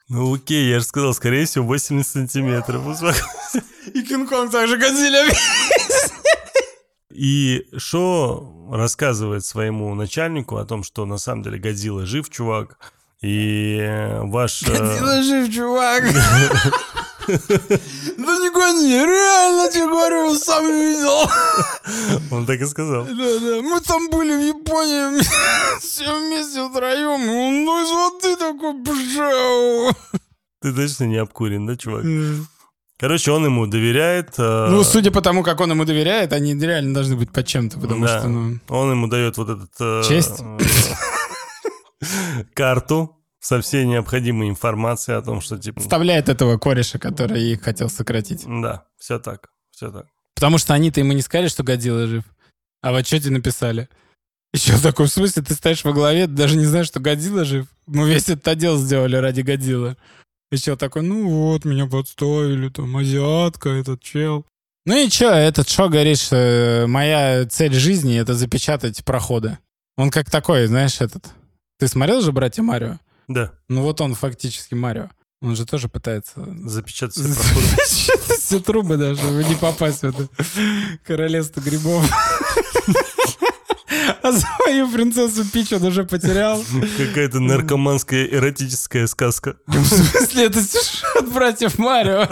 Ну 0.10 0.36
окей, 0.36 0.70
я 0.70 0.80
же 0.80 0.86
сказал, 0.86 1.14
скорее 1.14 1.46
всего, 1.46 1.66
80 1.66 2.12
сантиметров. 2.12 2.84
И 3.94 4.02
Кинг-Конг 4.04 4.52
также 4.52 4.78
Годзилля. 4.78 5.28
И 7.14 7.68
Шо 7.78 8.70
рассказывает 8.72 9.46
своему 9.46 9.96
начальнику 9.96 10.58
о 10.58 10.66
том, 10.66 10.84
что 10.84 11.06
на 11.06 11.18
самом 11.18 11.44
деле 11.44 11.58
Годзилла 11.58 12.06
жив, 12.06 12.30
чувак. 12.30 12.78
И 13.22 13.78
э, 13.82 14.22
ваш... 14.24 14.64
э, 14.64 14.72
Годзилла 14.72 15.24
жив, 15.24 15.54
чувак. 15.54 16.04
Да 17.30 18.40
не 18.40 18.50
гони, 18.50 19.06
реально 19.06 19.72
тебе 19.72 19.86
говорю, 19.86 20.34
сам 20.34 20.66
видел. 20.66 21.30
Он 22.32 22.46
так 22.46 22.60
и 22.60 22.66
сказал. 22.66 23.06
Да-да, 23.06 23.62
мы 23.62 23.80
там 23.82 24.10
были 24.10 24.36
в 24.36 24.58
Японии, 24.58 25.22
все 25.80 26.06
вместе 26.06 26.68
втроем, 26.68 27.26
ну, 27.66 27.84
из 27.84 27.92
воды 27.92 28.36
такой 28.36 28.74
бжау. 28.82 29.94
Ты 30.62 30.74
точно 30.74 31.04
не 31.04 31.18
обкурен, 31.18 31.68
да, 31.68 31.76
чувак? 31.78 32.04
Короче, 33.00 33.32
он 33.32 33.46
ему 33.46 33.66
доверяет. 33.66 34.34
э, 34.38 34.68
Ну, 34.70 34.84
судя 34.84 35.10
по 35.12 35.22
тому, 35.22 35.42
как 35.42 35.62
он 35.62 35.72
ему 35.72 35.86
доверяет, 35.86 36.34
они 36.34 36.54
реально 36.54 36.94
должны 36.94 37.16
быть 37.16 37.32
под 37.32 37.48
чем-то, 37.48 37.80
потому 37.80 38.06
да. 38.06 38.20
что, 38.20 38.28
ну... 38.28 38.60
Он 38.68 38.92
ему 38.92 39.08
дает 39.08 39.38
вот 39.38 39.50
этот... 39.50 39.72
э, 39.80 40.04
Честь? 40.06 40.42
Карту 42.54 43.16
со 43.40 43.62
всей 43.62 43.86
необходимой 43.86 44.50
информацией 44.50 45.16
о 45.18 45.22
том, 45.22 45.40
что 45.40 45.58
типа... 45.58 45.80
Вставляет 45.80 46.28
этого 46.28 46.58
кореша, 46.58 47.00
который 47.00 47.42
их 47.42 47.62
хотел 47.62 47.90
сократить. 47.90 48.44
Да, 48.46 48.84
все 48.98 49.18
так, 49.18 49.48
все 49.72 49.90
так. 49.92 50.08
Потому 50.36 50.58
что 50.58 50.74
они-то 50.74 51.00
ему 51.00 51.14
не 51.14 51.22
сказали, 51.22 51.48
что 51.48 51.64
Годзилла 51.64 52.06
жив. 52.06 52.24
А 52.82 52.92
в 52.92 52.96
отчете 52.96 53.30
написали. 53.30 53.88
Еще 54.54 54.78
такой, 54.78 55.06
в 55.06 55.12
смысле, 55.12 55.42
ты 55.44 55.54
стоишь 55.54 55.86
во 55.86 55.94
главе, 55.94 56.28
даже 56.28 56.58
не 56.58 56.66
знаешь, 56.66 56.88
что 56.88 57.00
Годзилла 57.00 57.46
жив? 57.46 57.68
Мы 57.88 58.10
весь 58.10 58.28
этот 58.28 58.48
отдел 58.48 58.78
сделали 58.78 59.16
ради 59.16 59.42
Годзиллы. 60.52 60.58
Еще 60.60 60.76
такой, 60.76 61.02
ну 61.04 61.28
вот, 61.30 61.66
меня 61.66 61.86
подставили, 61.86 62.70
там, 62.70 62.96
азиатка, 62.98 63.70
этот 63.70 64.02
чел. 64.02 64.46
Ну 64.86 64.96
и 64.98 65.10
чё, 65.10 65.30
этот 65.30 65.70
Шо 65.70 65.90
говорит, 65.90 66.18
что 66.18 66.36
э, 66.36 66.88
моя 66.88 67.46
цель 67.46 67.74
жизни— 67.74 68.18
это 68.20 68.34
запечатать 68.34 69.04
проходы. 69.06 69.58
Он 69.98 70.10
как 70.10 70.30
такой, 70.30 70.66
знаешь, 70.68 71.02
этот... 71.02 71.28
Ты 71.78 71.88
смотрел 71.88 72.22
же 72.22 72.32
«Братья 72.32 72.64
Марио»? 72.64 73.00
Да, 73.28 73.52
Ну 73.68 73.84
вот 73.84 74.02
он 74.02 74.16
фактически 74.16 74.74
Марио. 74.74 75.10
Он 75.42 75.56
же 75.56 75.66
тоже 75.66 75.88
пытается 75.88 76.44
запечатать 76.66 77.16
все 77.18 77.34
проходы. 77.36 77.68
Запечатать 77.68 78.40
все 78.40 78.60
трубы 78.60 78.98
даже, 78.98 79.22
не 79.22 79.56
попасть 79.56 80.02
в 80.02 80.06
это 80.06 80.28
королевство 81.06 81.62
грибов. 81.62 82.04
А 84.24 84.34
свою 84.34 84.90
принцессу 84.92 85.46
Пич 85.46 85.72
он 85.72 85.84
уже 85.84 86.04
потерял. 86.04 86.64
Какая-то 86.98 87.40
наркоманская 87.40 88.26
эротическая 88.26 89.08
сказка. 89.08 89.56
В 89.68 89.86
смысле, 89.86 90.46
это 90.46 90.62
сюжет 90.62 91.32
братьев 91.34 91.78
Марио. 91.80 92.28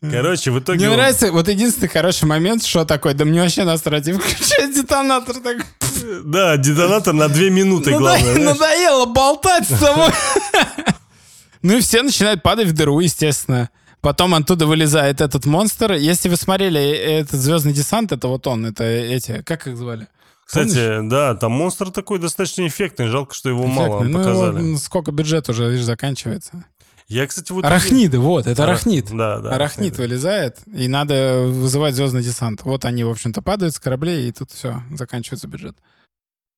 Короче, 0.00 0.50
в 0.50 0.58
итоге... 0.60 0.80
Мне 0.80 0.90
он- 0.90 0.96
нравится, 0.96 1.32
вот 1.32 1.48
единственный 1.48 1.88
хороший 1.88 2.26
момент, 2.26 2.62
что 2.64 2.84
такой, 2.84 3.14
да 3.14 3.24
мне 3.24 3.40
вообще 3.40 3.64
насрать, 3.64 4.06
и 4.08 4.12
включает 4.12 4.74
детонатор 4.74 5.36
так. 5.36 5.64
Да, 6.24 6.56
детонатор 6.56 7.14
на 7.14 7.28
две 7.28 7.50
минуты, 7.50 7.92
главное. 7.92 8.38
Надоело 8.38 9.06
болтать 9.06 9.68
с 9.68 9.78
тобой. 9.78 10.08
Ну 11.62 11.78
и 11.78 11.80
все 11.80 12.02
начинают 12.02 12.44
падать 12.44 12.68
в 12.68 12.72
дыру, 12.74 13.00
естественно. 13.00 13.70
Потом 14.06 14.36
оттуда 14.36 14.66
вылезает 14.66 15.20
этот 15.20 15.46
монстр. 15.46 15.94
Если 15.94 16.28
вы 16.28 16.36
смотрели 16.36 16.80
э, 16.80 17.22
этот 17.22 17.40
звездный 17.40 17.72
десант, 17.72 18.12
это 18.12 18.28
вот 18.28 18.46
он, 18.46 18.64
это 18.64 18.84
эти, 18.84 19.42
как 19.42 19.66
их 19.66 19.76
звали? 19.76 20.06
Кстати, 20.44 21.00
да, 21.08 21.34
там 21.34 21.50
монстр 21.50 21.90
такой 21.90 22.20
достаточно 22.20 22.68
эффектный. 22.68 23.08
Жалко, 23.08 23.34
что 23.34 23.48
его 23.48 23.66
мало 23.66 24.04
Эффектный. 24.04 24.12
Ну, 24.12 24.18
показали. 24.18 24.64
его, 24.64 24.78
сколько 24.78 25.10
бюджет 25.10 25.48
уже, 25.48 25.68
видишь, 25.68 25.84
заканчивается. 25.84 26.64
Я, 27.08 27.26
кстати, 27.26 27.50
вот... 27.50 27.64
Арахниды, 27.64 28.20
вот, 28.20 28.46
это 28.46 28.62
Ара- 28.62 28.74
арахнид. 28.74 29.10
Да, 29.10 29.40
да. 29.40 29.50
Арахнид 29.56 29.98
вылезает, 29.98 30.58
и 30.72 30.86
надо 30.86 31.42
вызывать 31.48 31.96
звездный 31.96 32.22
десант. 32.22 32.62
Вот 32.62 32.84
они, 32.84 33.02
в 33.02 33.10
общем-то, 33.10 33.42
падают 33.42 33.74
с 33.74 33.80
кораблей, 33.80 34.28
и 34.28 34.32
тут 34.32 34.52
все, 34.52 34.84
заканчивается 34.96 35.48
бюджет. 35.48 35.76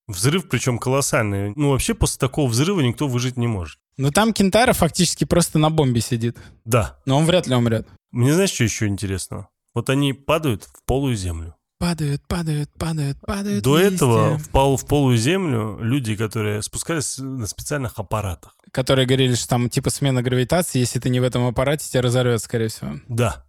Взрыв, 0.09 0.49
причем 0.49 0.79
колоссальный. 0.79 1.53
Ну, 1.55 1.71
вообще, 1.71 1.95
после 1.95 2.19
такого 2.19 2.49
взрыва 2.49 2.81
никто 2.81 3.07
выжить 3.07 3.37
не 3.37 3.47
может. 3.47 3.79
Но 3.99 4.11
там 4.11 4.33
Кентара 4.33 4.73
фактически 4.73 5.25
просто 5.25 5.59
на 5.59 5.71
бомбе 5.71 6.01
сидит. 6.01 6.39
Да. 6.65 6.99
Но 7.05 7.19
он 7.19 7.27
вряд 7.27 7.47
ли 7.47 7.55
умрет. 7.55 7.87
Мне 8.11 8.33
знаешь, 8.33 8.51
что 8.51 8.65
еще 8.65 8.87
интересного? 8.87 9.49
Вот 9.75 9.91
они 9.91 10.15
падают 10.15 10.65
в 10.65 10.83
полую 10.87 11.15
землю. 11.15 11.55
Падают, 11.79 12.27
падают, 12.27 12.71
падают, 12.77 13.19
падают. 13.21 13.63
До 13.63 13.79
листья. 13.79 13.95
этого 13.95 14.39
в, 14.39 14.49
пол, 14.49 14.77
в 14.77 14.87
полую 14.87 15.17
землю 15.17 15.79
люди, 15.81 16.17
которые 16.17 16.63
спускались 16.63 17.19
на 17.19 17.47
специальных 17.47 17.99
аппаратах. 17.99 18.57
Которые 18.73 19.07
говорили, 19.07 19.35
что 19.35 19.49
там 19.49 19.69
типа 19.71 19.91
смена 19.91 20.23
гравитации, 20.23 20.81
если 20.81 20.99
ты 20.99 21.09
не 21.11 21.21
в 21.21 21.23
этом 21.23 21.47
аппарате, 21.47 21.89
тебя 21.89 22.03
разорвет, 22.03 22.43
скорее 22.43 22.69
всего. 22.69 22.95
Да. 23.09 23.45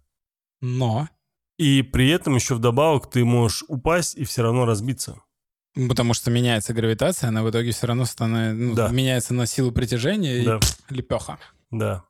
Но, 0.60 1.08
И 1.58 1.82
при 1.82 2.08
этом 2.10 2.34
еще 2.36 2.54
вдобавок 2.54 3.10
ты 3.10 3.24
можешь 3.24 3.64
упасть 3.66 4.14
и 4.14 4.24
все 4.24 4.42
равно 4.42 4.64
разбиться. 4.66 5.16
Потому 5.74 6.14
что 6.14 6.30
меняется 6.30 6.72
гравитация, 6.74 7.28
она 7.28 7.42
в 7.42 7.50
итоге 7.50 7.72
все 7.72 7.86
равно 7.86 8.04
становится, 8.04 8.54
ну, 8.56 8.74
Да. 8.74 8.88
меняется 8.88 9.34
на 9.34 9.46
силу 9.46 9.72
притяжения 9.72 10.44
Да. 10.44 10.60
и 10.90 10.94
лепеха. 10.94 11.38
Да. 11.70 12.04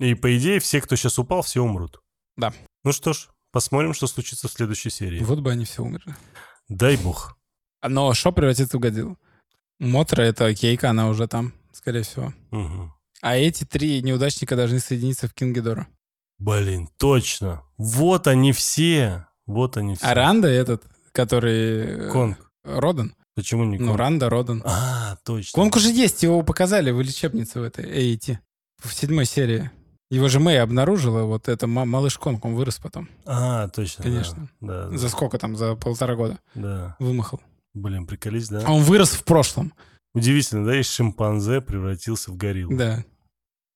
И 0.00 0.14
по 0.14 0.36
идее 0.36 0.60
все, 0.60 0.80
кто 0.80 0.96
сейчас 0.96 1.18
упал, 1.18 1.42
все 1.42 1.62
умрут. 1.62 2.00
Да. 2.36 2.52
Ну 2.84 2.92
что 2.92 3.12
ж, 3.12 3.28
посмотрим, 3.52 3.94
что 3.94 4.06
случится 4.06 4.48
в 4.48 4.52
следующей 4.52 4.90
серии. 4.90 5.20
Вот 5.22 5.40
бы 5.40 5.50
они 5.50 5.64
все 5.64 5.82
умерли. 5.82 6.14
Дай 6.68 6.96
бог. 6.96 7.36
Но 7.82 8.12
что 8.14 8.32
превратится 8.32 8.76
в 8.76 8.80
Годзиллу? 8.80 9.18
Мотра— 9.78 10.22
это 10.24 10.54
Кейка, 10.54 10.90
она 10.90 11.08
уже 11.08 11.28
там, 11.28 11.52
скорее 11.72 12.02
всего. 12.02 12.32
Мгм. 12.50 12.92
А 13.22 13.36
эти 13.36 13.64
три 13.64 14.02
неудачника 14.02 14.56
должны 14.56 14.80
соединиться 14.80 15.28
в 15.28 15.34
Кингидора. 15.34 15.86
Блин, 16.38 16.88
точно. 16.98 17.62
Вот 17.78 18.26
они 18.26 18.52
все. 18.52 19.26
Вот 19.46 19.76
они 19.76 19.94
все. 19.96 20.06
А 20.06 20.14
Ранда 20.14 20.48
этот, 20.48 20.84
который... 21.12 22.08
э, 22.08 22.10
Конг. 22.12 22.45
Родан. 22.66 23.14
Почему 23.34 23.64
не 23.64 23.78
Ну? 23.78 23.96
Ранда, 23.96 24.28
Родан. 24.30 24.62
А, 24.64 25.16
точно. 25.24 25.52
Конг 25.60 25.76
уже 25.76 25.90
есть, 25.90 26.22
его 26.22 26.42
показали 26.42 26.90
в 26.90 27.00
лечебнице 27.00 27.60
в 27.60 27.62
этой 27.62 27.84
AET. 27.84 28.38
В 28.82 28.92
седьмой 28.94 29.24
серии. 29.26 29.70
Его 30.10 30.28
же 30.28 30.38
Мэй 30.38 30.60
обнаружила, 30.60 31.22
вот 31.24 31.48
это 31.48 31.66
ма- 31.66 31.84
малыш 31.84 32.16
Конг, 32.18 32.44
он 32.44 32.54
вырос 32.54 32.78
потом. 32.78 33.08
А, 33.24 33.68
точно. 33.68 34.04
Конечно. 34.04 34.48
Да, 34.60 34.88
да, 34.88 34.96
За 34.96 35.08
сколько 35.08 35.38
там, 35.38 35.56
за 35.56 35.74
полтора 35.74 36.14
года 36.14 36.38
да. 36.54 36.96
вымахал. 37.00 37.40
Блин, 37.74 38.06
приколись, 38.06 38.48
да? 38.48 38.62
А 38.64 38.72
он 38.72 38.82
вырос 38.82 39.10
в 39.10 39.24
прошлом. 39.24 39.72
Удивительно, 40.14 40.64
да, 40.64 40.80
из 40.80 40.88
шимпанзе 40.90 41.60
превратился 41.60 42.30
в 42.30 42.36
гориллу. 42.36 42.74
Да. 42.76 43.04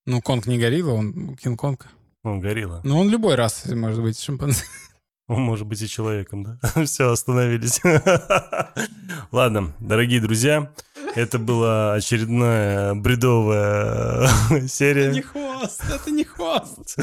Ну, 0.06 0.22
Конг 0.22 0.46
не 0.46 0.58
горилла, 0.58 0.92
он 0.92 1.36
Кинг-Конг. 1.36 1.86
Он 2.22 2.40
горилла. 2.40 2.80
Ну, 2.84 2.98
он 2.98 3.10
любой 3.10 3.34
раз 3.34 3.66
может 3.66 4.00
быть 4.00 4.18
шимпанзе. 4.18 4.64
Он 5.30 5.42
может 5.42 5.64
быть 5.64 5.80
и 5.80 5.88
человеком, 5.88 6.42
да? 6.42 6.84
Все, 6.84 7.08
остановились. 7.12 7.80
Ладно, 9.30 9.72
дорогие 9.78 10.20
друзья, 10.20 10.72
это 11.14 11.38
была 11.38 11.94
очередная 11.94 12.96
бредовая 12.96 14.28
серия. 14.66 15.22
хвост, 15.22 15.84
это 15.88 16.10
не 16.10 16.24
хвост. 16.24 16.96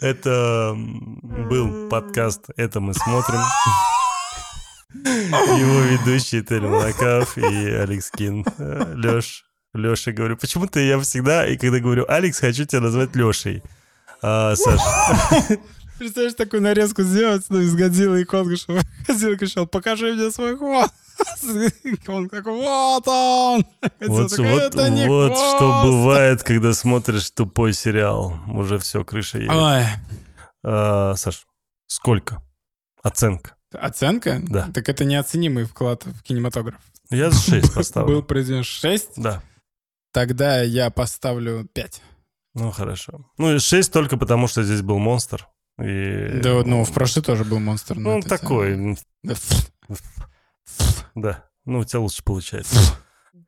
Это 0.00 0.74
был 0.76 1.88
подкаст 1.88 2.46
«Это 2.56 2.80
мы 2.80 2.92
смотрим». 2.92 3.38
Его 4.92 5.80
ведущие 5.82 6.42
Тель 6.42 6.66
Малакав 6.66 7.38
и 7.38 7.70
Алекс 7.70 8.10
Кин. 8.10 8.44
Леш, 8.58 9.44
Леша, 9.74 10.10
говорю, 10.10 10.36
почему-то 10.36 10.80
я 10.80 10.98
всегда, 10.98 11.46
и 11.46 11.56
когда 11.56 11.78
говорю 11.78 12.04
Алекс, 12.08 12.40
хочу 12.40 12.64
тебя 12.64 12.80
назвать 12.80 13.14
Лешей. 13.14 13.62
А, 14.22 14.56
Саш, 14.56 14.80
Представляешь, 16.00 16.34
такую 16.34 16.62
нарезку 16.62 17.02
сделать, 17.02 17.44
ну, 17.50 17.60
из 17.60 17.74
Годзиллы 17.74 18.22
и 18.22 18.24
Конга, 18.24 18.56
чтобы 18.56 18.80
Годзилла 19.06 19.36
кричал, 19.36 19.66
покажи 19.66 20.14
мне 20.14 20.30
свой 20.30 20.56
хвост. 20.56 20.94
Конг 22.06 22.30
такой, 22.30 22.54
вот 22.54 23.06
он. 23.06 23.66
Годзилла 24.00 24.22
вот, 24.22 24.30
такой, 24.30 24.50
вот, 24.50 24.62
это 24.62 24.88
не 24.88 25.06
вот 25.06 25.32
что 25.36 25.58
хвост». 25.58 25.84
бывает, 25.84 26.42
когда 26.42 26.72
смотришь 26.72 27.30
тупой 27.32 27.74
сериал. 27.74 28.34
Уже 28.48 28.78
все, 28.78 29.04
крыша 29.04 29.40
едет. 29.40 29.52
Ой, 29.52 29.84
А, 30.64 31.14
Саш, 31.16 31.46
сколько? 31.86 32.42
Оценка. 33.02 33.56
Оценка? 33.70 34.40
Да. 34.48 34.70
Так 34.72 34.88
это 34.88 35.04
неоценимый 35.04 35.66
вклад 35.66 36.06
в 36.06 36.22
кинематограф. 36.22 36.80
Я 37.10 37.30
за 37.30 37.38
6 37.42 37.66
Был 37.66 37.74
поставлю. 37.74 38.22
произведен 38.22 38.64
6, 38.64 39.10
Да. 39.18 39.42
тогда 40.14 40.62
я 40.62 40.88
поставлю 40.88 41.68
5. 41.74 42.00
Ну, 42.54 42.70
хорошо. 42.70 43.26
Ну, 43.36 43.58
6 43.60 43.92
только 43.92 44.16
потому, 44.16 44.48
что 44.48 44.62
здесь 44.62 44.80
был 44.80 44.96
монстр. 44.98 45.46
И... 45.82 46.40
Да, 46.40 46.62
ну, 46.64 46.84
в 46.84 46.92
прошлый 46.92 47.24
тоже 47.24 47.44
был 47.44 47.58
монстр. 47.58 47.96
Ну, 47.96 48.18
это 48.18 48.28
такой. 48.28 48.74
тема. 48.74 48.96
Да. 51.14 51.44
Ну, 51.64 51.80
у 51.80 51.84
тебя 51.84 52.00
лучше 52.00 52.22
получается. 52.24 52.78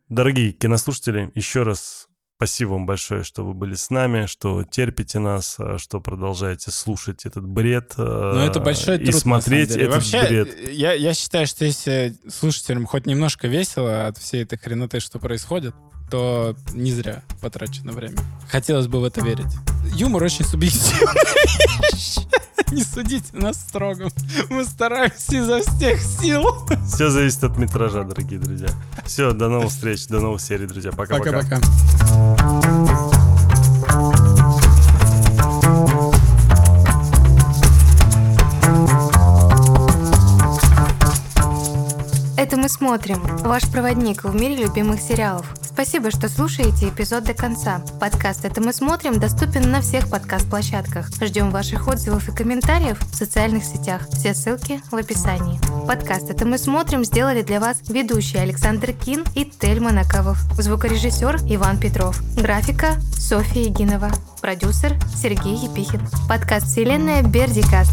Дорогие 0.08 0.52
кинослушатели, 0.52 1.30
еще 1.34 1.62
раз 1.62 2.08
спасибо 2.36 2.70
вам 2.70 2.86
большое, 2.86 3.22
что 3.22 3.44
вы 3.44 3.54
были 3.54 3.74
с 3.74 3.88
нами, 3.88 4.26
что 4.26 4.64
терпите 4.64 5.20
нас, 5.20 5.56
а, 5.58 5.78
что 5.78 6.00
продолжаете 6.00 6.72
слушать 6.72 7.24
этот 7.24 7.46
бред. 7.46 7.94
Но 7.96 8.44
это 8.44 8.58
большой 8.58 8.98
труд, 8.98 9.08
И 9.08 9.12
смотреть 9.12 9.70
этот 9.70 9.94
Вообще, 9.94 10.22
бред. 10.26 10.70
Я, 10.72 10.92
я 10.92 11.14
считаю, 11.14 11.46
что 11.46 11.64
если 11.64 12.16
слушателям 12.28 12.86
хоть 12.86 13.06
немножко 13.06 13.46
весело 13.46 14.08
от 14.08 14.18
всей 14.18 14.42
этой 14.42 14.58
хреноты, 14.58 14.98
что 14.98 15.20
происходит, 15.20 15.74
то 16.12 16.54
не 16.74 16.92
зря 16.92 17.22
потрачено 17.40 17.92
время. 17.92 18.18
Хотелось 18.50 18.86
бы 18.86 19.00
в 19.00 19.04
это 19.04 19.22
верить. 19.22 19.46
Юмор 19.94 20.22
очень 20.22 20.44
субъективный. 20.44 21.08
Не 22.70 22.84
судите 22.84 23.34
нас 23.34 23.56
строго. 23.56 24.08
Мы 24.50 24.66
стараемся 24.66 25.36
изо 25.36 25.60
всех 25.62 26.02
сил. 26.02 26.44
Все 26.86 27.08
зависит 27.08 27.44
от 27.44 27.56
метража, 27.56 28.04
дорогие 28.04 28.38
друзья. 28.38 28.68
Все, 29.06 29.32
до 29.32 29.48
новых 29.48 29.70
встреч, 29.70 30.06
до 30.08 30.20
новых 30.20 30.42
серий, 30.42 30.66
друзья. 30.66 30.92
Пока-пока. 30.92 31.40
Пока-пока. 31.40 31.60
Это 42.36 42.58
мы 42.58 42.68
смотрим. 42.68 43.22
Ваш 43.38 43.62
проводник 43.70 44.24
в 44.24 44.34
мире 44.34 44.56
любимых 44.56 45.00
сериалов. 45.00 45.46
Спасибо, 45.82 46.12
что 46.12 46.28
слушаете 46.28 46.90
эпизод 46.90 47.24
до 47.24 47.34
конца. 47.34 47.82
Подкаст 47.98 48.44
«Это 48.44 48.60
мы 48.60 48.72
смотрим» 48.72 49.18
доступен 49.18 49.68
на 49.68 49.80
всех 49.80 50.08
подкаст-площадках. 50.08 51.10
Ждем 51.20 51.50
ваших 51.50 51.88
отзывов 51.88 52.28
и 52.28 52.32
комментариев 52.32 53.00
в 53.00 53.16
социальных 53.16 53.64
сетях. 53.64 54.02
Все 54.12 54.32
ссылки 54.32 54.80
в 54.92 54.94
описании. 54.94 55.58
Подкаст 55.88 56.30
«Это 56.30 56.46
мы 56.46 56.58
смотрим» 56.58 57.04
сделали 57.04 57.42
для 57.42 57.58
вас 57.58 57.78
ведущие 57.88 58.42
Александр 58.42 58.92
Кин 58.92 59.24
и 59.34 59.44
Тель 59.44 59.80
Монакавов. 59.80 60.38
Звукорежиссер 60.56 61.40
Иван 61.48 61.78
Петров. 61.78 62.22
Графика 62.36 62.94
Софья 63.18 63.62
Егинова. 63.62 64.12
Продюсер 64.40 64.96
Сергей 65.20 65.56
Епихин. 65.56 66.06
Подкаст 66.28 66.68
«Вселенная 66.68 67.24
Бердикаст». 67.24 67.90